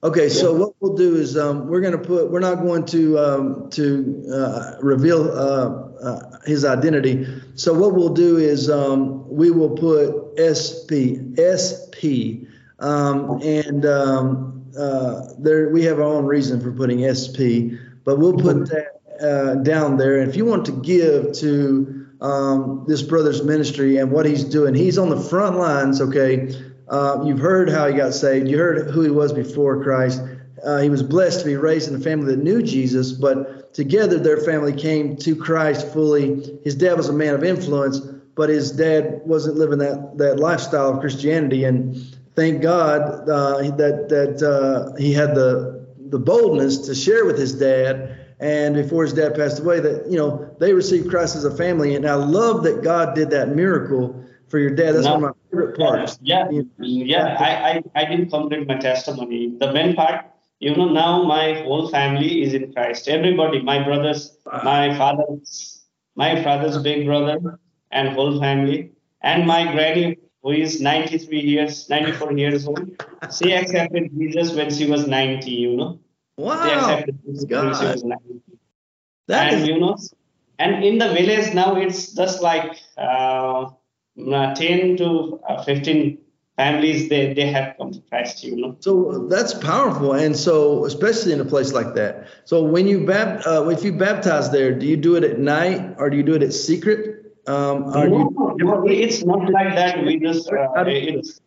Okay, 0.06 0.30
so 0.30 0.54
what 0.54 0.76
we'll 0.82 0.94
do 0.96 1.16
is 1.16 1.36
um, 1.36 1.68
we're 1.68 1.82
going 1.82 1.94
to 1.94 1.98
put 1.98 2.30
we're 2.30 2.40
not 2.40 2.62
going 2.62 2.86
to 2.86 3.18
um, 3.18 3.70
to 3.72 4.24
uh, 4.32 4.76
reveal 4.80 5.32
uh, 5.32 5.70
uh, 6.00 6.40
his 6.46 6.64
identity. 6.64 7.26
So 7.56 7.74
what 7.74 7.96
we'll 7.96 8.14
do 8.14 8.38
is 8.38 8.70
um, 8.70 9.28
we 9.28 9.50
will 9.50 9.72
put 9.72 10.38
SP 10.38 11.18
SP 11.34 12.46
um, 12.78 13.42
and 13.42 13.84
um, 13.88 14.72
uh, 14.78 15.22
there 15.40 15.70
we 15.70 15.84
have 15.86 15.98
our 15.98 16.06
own 16.06 16.26
reason 16.26 16.62
for 16.62 16.72
putting 16.72 17.00
SP, 17.02 17.74
but 18.04 18.20
we'll 18.20 18.38
put 18.38 18.70
that 18.70 19.02
uh, 19.20 19.56
down 19.64 19.98
there. 19.98 20.20
And 20.20 20.30
if 20.30 20.36
you 20.36 20.46
want 20.46 20.66
to 20.68 20.72
give 20.72 21.34
to 21.38 22.08
um, 22.22 22.86
this 22.88 23.02
brother's 23.02 23.44
ministry 23.44 23.98
and 23.98 24.12
what 24.12 24.28
he's 24.28 24.44
doing, 24.44 24.76
he's 24.76 25.00
on 25.00 25.10
the 25.10 25.20
front 25.20 25.58
lines. 25.58 26.00
Okay. 26.00 26.54
Uh, 26.88 27.24
you've 27.26 27.40
heard 27.40 27.70
how 27.70 27.88
he 27.88 27.94
got 27.96 28.14
saved. 28.14 28.48
You 28.48 28.58
heard 28.58 28.90
who 28.92 29.02
he 29.02 29.10
was 29.10 29.34
before 29.34 29.84
Christ. 29.84 30.22
Uh, 30.64 30.80
he 30.80 30.90
was 30.90 31.04
blessed 31.04 31.40
to 31.40 31.46
be 31.46 31.56
raised 31.56 31.90
in 31.90 31.96
a 31.96 32.00
family 32.00 32.36
that 32.36 32.44
knew 32.44 32.62
Jesus, 32.62 33.12
but 33.12 33.74
together 33.74 34.18
their 34.20 34.38
family 34.38 34.74
came 34.74 35.18
to 35.18 35.36
Christ 35.36 35.88
fully. 35.92 36.60
His 36.64 36.76
dad 36.76 36.96
was 36.96 37.10
a 37.10 37.14
man 37.14 37.36
of 37.36 37.44
influence, 37.44 38.00
but 38.00 38.50
his 38.50 38.72
dad 38.72 39.22
wasn't 39.26 39.58
living 39.58 39.80
that, 39.80 40.18
that 40.18 40.40
lifestyle 40.40 40.94
of 40.94 41.00
Christianity. 41.00 41.66
And 41.66 41.98
thank 42.36 42.62
God 42.62 43.30
uh, 43.30 43.58
that 43.76 44.10
that 44.10 44.42
uh, 44.44 44.96
he 44.96 45.14
had 45.14 45.36
the 45.36 45.86
the 46.10 46.20
boldness 46.20 46.88
to 46.88 46.96
share 46.96 47.26
with 47.26 47.38
his 47.38 47.54
dad. 47.54 48.22
And 48.40 48.76
before 48.76 49.04
his 49.04 49.14
dad 49.14 49.34
passed 49.34 49.60
away, 49.60 49.80
that 49.80 50.08
you 50.10 50.18
know 50.18 50.56
they 50.60 50.74
received 50.74 51.10
Christ 51.10 51.36
as 51.36 51.46
a 51.46 51.56
family. 51.56 51.96
And 51.96 52.06
I 52.06 52.16
love 52.16 52.64
that 52.64 52.84
God 52.84 53.16
did 53.16 53.30
that 53.32 53.50
miracle 53.56 54.24
for 54.50 54.60
your 54.60 54.72
dad. 54.72 54.94
That's 54.94 55.06
No. 55.06 55.14
one 55.16 55.24
of 55.24 55.30
my 55.30 55.36
favorite 55.56 55.78
parts. 55.78 56.20
Yeah, 56.22 56.50
yeah. 56.80 57.36
I, 57.40 57.70
I, 57.70 57.84
I 58.02 58.06
didn't 58.06 58.30
complete 58.30 58.68
my 58.68 58.78
testimony. 58.78 59.56
The 59.60 59.72
main 59.74 59.96
part, 59.96 60.26
you 60.60 60.76
know, 60.76 60.90
now 60.90 61.24
my 61.24 61.62
whole 61.64 61.90
family 61.90 62.44
is 62.44 62.54
in 62.54 62.74
Christ. 62.74 63.08
Everybody, 63.08 63.62
my 63.62 63.84
brothers, 63.84 64.38
my 64.64 64.96
father's, 64.98 65.86
my 66.16 66.42
father's 66.44 66.78
big 66.80 67.06
brother, 67.06 67.60
and 67.92 68.10
whole 68.10 68.40
family, 68.40 68.92
and 69.22 69.46
my 69.48 69.72
granny, 69.72 70.18
who 70.44 70.52
is 70.52 70.82
93 70.82 71.40
years, 71.42 71.90
94 71.90 72.34
years 72.34 72.68
old. 72.68 72.92
She 73.38 73.54
accepted 73.54 74.12
Jesus 74.18 74.54
when 74.54 74.70
she 74.74 74.90
was 74.90 75.08
90. 75.08 75.52
You 75.52 75.78
know, 75.78 76.00
she 76.38 76.44
Wow, 76.44 76.80
accepted 76.80 77.20
Jesus 77.26 77.46
when 77.50 77.74
she 77.76 77.86
was 77.86 78.04
90. 78.04 78.42
that 79.28 79.54
and 79.54 79.62
is 79.62 79.68
you 79.68 79.80
know, 79.80 79.98
and 80.60 80.84
in 80.84 80.98
the 80.98 81.10
village 81.14 81.54
now 81.54 81.76
it's 81.76 82.14
just 82.14 82.42
like 82.42 82.80
uh, 82.98 83.70
10 84.18 84.98
to 84.98 85.40
uh, 85.48 85.64
15 85.64 86.18
families 86.58 87.10
they, 87.10 87.34
they 87.34 87.48
have 87.48 87.76
come 87.78 87.92
to 87.92 88.00
Christ, 88.10 88.44
you 88.44 88.56
know. 88.56 88.76
So 88.80 89.28
that's 89.30 89.54
powerful, 89.54 90.14
and 90.14 90.36
so 90.36 90.86
especially 90.86 91.34
in 91.34 91.42
a 91.42 91.46
place 91.46 91.74
like 91.74 91.94
that. 91.96 92.28
So 92.46 92.64
when 92.64 92.88
you 92.88 93.06
bapt, 93.06 93.46
uh, 93.46 93.68
if 93.70 93.84
you 93.84 93.94
baptize 93.94 94.52
there, 94.52 94.74
do 94.74 94.86
you 94.86 94.98
do 94.98 95.16
it 95.16 95.24
at 95.24 95.40
night 95.40 95.96
or 95.98 96.10
do 96.10 96.18
you 96.18 96.24
do 96.24 96.34
it 96.36 96.44
at 96.44 96.54
secret? 96.54 97.24
Um, 97.48 97.92
no, 97.92 98.04
you- 98.06 98.56
no, 98.58 98.88
it's 98.88 99.24
not 99.24 99.50
like 99.52 99.76
that. 99.76 100.04
We 100.04 100.20
just 100.20 100.48
uh, 100.52 100.68
it's 100.88 101.42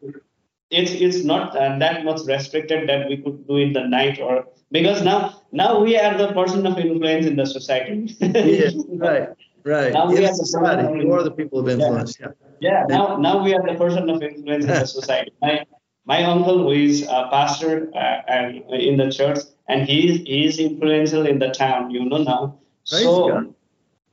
it's 0.70 0.90
it's 0.92 1.24
not 1.24 1.56
uh, 1.56 1.78
that 1.78 2.04
much 2.04 2.20
restricted 2.26 2.88
that 2.88 3.08
we 3.08 3.16
could 3.16 3.46
do 3.48 3.56
it 3.56 3.72
the 3.72 3.88
night 3.88 4.20
or 4.20 4.46
because 4.70 5.02
now 5.02 5.42
now 5.50 5.80
we 5.80 5.96
are 5.98 6.16
the 6.16 6.32
person 6.32 6.66
of 6.66 6.78
influence 6.78 7.26
in 7.26 7.36
the 7.36 7.46
society. 7.46 8.14
yes, 8.20 8.74
right, 8.88 9.30
right. 9.68 9.92
Now 9.92 10.08
we 10.08 10.18
are 10.24 10.28
the 10.28 10.34
society. 10.34 11.00
You 11.00 11.12
are 11.12 11.22
the 11.22 11.30
people 11.30 11.60
of 11.60 11.68
influence. 11.68 12.18
Yeah. 12.18 12.28
yeah. 12.60 12.70
yeah. 12.70 12.84
Now 12.88 13.16
now 13.16 13.42
we 13.42 13.54
are 13.54 13.64
the 13.66 13.74
person 13.74 14.08
of 14.10 14.22
influence 14.22 14.64
in 14.64 14.70
the 14.70 14.86
society. 15.00 15.32
My 15.42 15.64
my 16.04 16.24
uncle 16.24 16.58
who 16.64 16.70
is 16.70 17.02
a 17.02 17.28
pastor 17.30 17.90
uh, 17.94 18.22
and 18.28 18.64
in 18.70 18.96
the 18.96 19.10
church 19.10 19.38
and 19.68 19.88
he 19.88 20.08
is 20.08 20.20
he 20.20 20.46
is 20.46 20.58
influential 20.58 21.26
in 21.26 21.38
the 21.38 21.50
town. 21.50 21.90
You 21.90 22.04
know 22.08 22.22
now. 22.22 22.58
Praise 22.88 23.02
so. 23.02 23.28
God. 23.28 23.54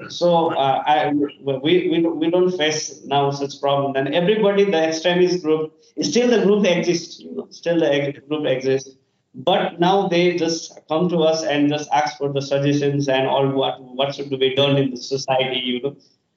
So 0.10 0.54
uh, 0.54 0.84
I, 0.86 1.14
we, 1.14 1.60
we, 1.64 2.06
we 2.06 2.30
don't 2.30 2.52
face 2.52 3.02
now 3.06 3.32
such 3.32 3.62
problem. 3.62 3.96
And 3.96 4.14
everybody, 4.14 4.66
the 4.66 4.90
extremist 4.90 5.42
group, 5.42 5.72
still 6.02 6.30
the 6.30 6.46
group 6.46 6.66
exists, 6.66 7.22
you 7.22 7.34
know, 7.34 7.48
still 7.50 7.80
the 7.80 8.14
group 8.28 8.46
exists 8.46 8.98
but 9.36 9.80
now 9.80 10.08
they 10.08 10.36
just 10.36 10.80
come 10.88 11.10
to 11.10 11.20
us 11.20 11.44
and 11.44 11.70
just 11.70 11.90
ask 11.92 12.18
for 12.18 12.32
the 12.32 12.42
suggestions 12.42 13.10
and 13.10 13.28
all 13.28 13.48
what 13.50 13.82
what 13.82 14.16
should 14.16 14.30
be 14.30 14.56
done 14.56 14.78
in 14.78 14.92
the 14.92 14.98
society 14.98 15.60
you 15.60 15.82
know. 15.82 15.96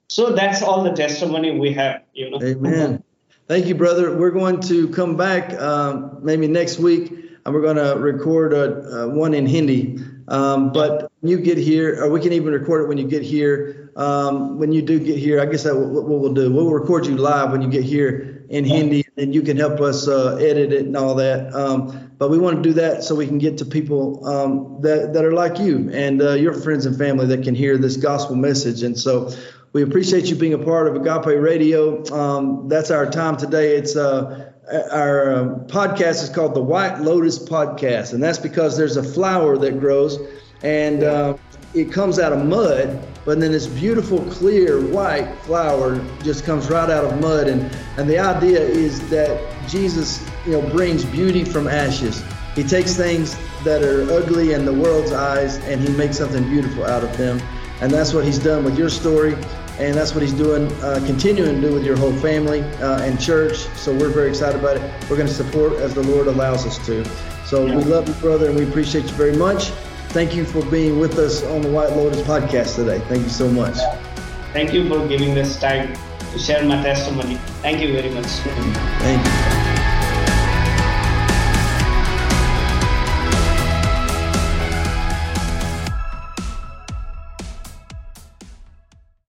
So 0.09 0.33
that's 0.33 0.63
all 0.63 0.83
the 0.83 0.93
testimony 0.93 1.59
we 1.59 1.73
have 1.75 2.03
you 2.13 2.31
know. 2.31 2.41
Amen. 2.43 3.05
Thank 3.47 3.67
you 3.67 3.75
brother. 3.75 4.17
We're 4.17 4.33
going 4.33 4.61
to 4.63 4.89
come 4.89 5.17
back 5.17 5.53
um, 5.61 6.19
maybe 6.23 6.49
next 6.49 6.79
week 6.79 7.13
and 7.45 7.55
we're 7.55 7.63
going 7.63 7.77
to 7.77 7.99
record 8.01 8.53
a, 8.53 9.03
a 9.03 9.09
one 9.09 9.33
in 9.33 9.47
hindi. 9.47 9.99
Um, 10.27 10.73
but 10.73 11.11
you 11.23 11.39
get 11.39 11.57
here 11.57 12.03
or 12.03 12.11
we 12.11 12.21
can 12.21 12.33
even 12.33 12.53
record 12.53 12.83
it 12.83 12.89
when 12.89 12.99
you 12.99 13.07
get 13.07 13.23
here. 13.23 13.93
Um, 13.97 14.59
when 14.59 14.71
you 14.71 14.81
do 14.81 15.01
get 15.01 15.19
here 15.19 15.41
i 15.41 15.47
guess 15.47 15.65
that 15.65 15.75
what 15.75 16.05
we'll 16.05 16.33
do 16.33 16.53
we'll 16.53 16.71
record 16.71 17.05
you 17.05 17.17
live 17.17 17.51
when 17.51 17.63
you 17.63 17.69
get 17.69 17.83
here 17.83 18.38
in 18.49 18.65
hindi 18.65 19.05
and 19.17 19.35
you 19.35 19.43
can 19.43 19.57
help 19.57 19.81
us 19.81 20.09
uh, 20.09 20.37
edit 20.37 20.73
it 20.73 20.87
and 20.87 20.97
all 20.97 21.15
that 21.17 21.55
um, 21.55 22.09
but 22.19 22.31
we 22.31 22.39
want 22.39 22.57
to 22.57 22.63
do 22.63 22.75
that 22.75 23.05
so 23.05 23.15
we 23.15 23.27
can 23.29 23.39
get 23.39 23.59
to 23.59 23.65
people 23.65 24.27
um, 24.27 24.83
that, 24.83 25.13
that 25.15 25.25
are 25.25 25.33
like 25.33 25.61
you 25.61 25.89
and 25.93 26.21
uh, 26.21 26.33
your 26.33 26.53
friends 26.53 26.85
and 26.85 26.99
family 26.99 27.27
that 27.27 27.45
can 27.45 27.55
hear 27.55 27.79
this 27.79 27.97
gospel 27.97 28.35
message. 28.35 28.83
And 28.83 28.99
so 28.99 29.33
we 29.73 29.83
appreciate 29.83 30.25
you 30.27 30.35
being 30.35 30.55
a 30.55 30.59
part 30.59 30.89
of 30.89 30.97
Agape 30.97 31.41
Radio. 31.41 32.05
Um, 32.13 32.69
that's 32.69 32.91
our 32.91 33.09
time 33.09 33.37
today. 33.37 33.77
It's 33.77 33.95
uh, 33.95 34.53
our 34.91 35.33
uh, 35.33 35.45
podcast 35.67 36.25
is 36.25 36.31
called 36.31 36.55
the 36.55 36.63
White 36.63 37.01
Lotus 37.01 37.39
Podcast, 37.39 38.13
and 38.13 38.23
that's 38.23 38.39
because 38.39 38.77
there's 38.77 38.97
a 38.97 39.03
flower 39.03 39.57
that 39.57 39.79
grows 39.79 40.19
and 40.63 41.05
uh, 41.05 41.37
it 41.75 41.93
comes 41.93 42.19
out 42.19 42.33
of 42.33 42.45
mud, 42.47 43.07
but 43.25 43.41
then 43.41 43.53
this 43.53 43.67
beautiful, 43.67 44.25
clear, 44.31 44.81
white 44.87 45.31
flower 45.43 46.03
just 46.23 46.45
comes 46.45 46.71
right 46.71 46.89
out 46.89 47.05
of 47.05 47.21
mud. 47.21 47.47
And, 47.47 47.71
and 47.99 48.09
the 48.09 48.19
idea 48.19 48.61
is 48.61 49.07
that 49.11 49.39
Jesus, 49.69 50.27
you 50.47 50.53
know, 50.53 50.63
brings 50.71 51.05
beauty 51.05 51.45
from 51.45 51.69
ashes. 51.69 52.23
He 52.55 52.65
takes 52.65 52.97
things 52.97 53.37
that 53.65 53.83
are 53.83 54.11
ugly 54.11 54.53
in 54.53 54.65
the 54.65 54.73
world's 54.73 55.13
eyes 55.13 55.59
and 55.59 55.81
he 55.81 55.95
makes 55.95 56.17
something 56.19 56.43
beautiful 56.49 56.85
out 56.85 57.05
of 57.05 57.17
them. 57.19 57.41
And 57.81 57.93
that's 57.93 58.13
what 58.13 58.25
he's 58.25 58.39
done 58.39 58.65
with 58.65 58.79
your 58.79 58.89
story. 58.89 59.35
And 59.79 59.95
that's 59.95 60.13
what 60.13 60.23
he's 60.23 60.33
doing, 60.33 60.73
uh, 60.83 61.01
continuing 61.07 61.61
to 61.61 61.69
do 61.69 61.75
with 61.75 61.85
your 61.85 61.97
whole 61.97 62.13
family 62.15 62.63
uh, 62.63 63.03
and 63.03 63.21
church. 63.21 63.59
So 63.77 63.95
we're 63.95 64.09
very 64.09 64.31
excited 64.31 64.59
about 64.59 64.77
it. 64.79 64.83
We're 65.09 65.17
going 65.17 65.29
to 65.29 65.35
support 65.35 65.75
as 65.75 65.95
the 65.95 66.03
Lord 66.03 66.27
allows 66.27 66.67
us 66.67 66.85
to. 66.87 67.05
So 67.47 67.67
yeah. 67.67 67.77
we 67.77 67.85
love 67.85 68.09
you, 68.09 68.15
brother, 68.15 68.49
and 68.49 68.57
we 68.59 68.65
appreciate 68.69 69.05
you 69.05 69.13
very 69.13 69.37
much. 69.37 69.71
Thank 70.11 70.35
you 70.35 70.45
for 70.45 70.65
being 70.71 70.99
with 70.99 71.19
us 71.19 71.45
on 71.45 71.61
the 71.61 71.71
White 71.71 71.91
Lotus 71.91 72.23
podcast 72.23 72.77
today. 72.77 72.99
Thank 73.09 73.25
you 73.25 73.29
so 73.29 73.49
much. 73.51 73.77
Thank 74.55 74.73
you 74.73 74.89
for 74.89 75.07
giving 75.07 75.35
this 75.35 75.61
time 75.61 75.95
to 76.33 76.39
share 76.39 76.65
my 76.65 76.83
testimony. 76.83 77.37
Thank 77.61 77.81
you 77.81 77.93
very 77.93 78.11
much. 78.11 78.27
Thank 78.27 79.27
you. 79.27 79.38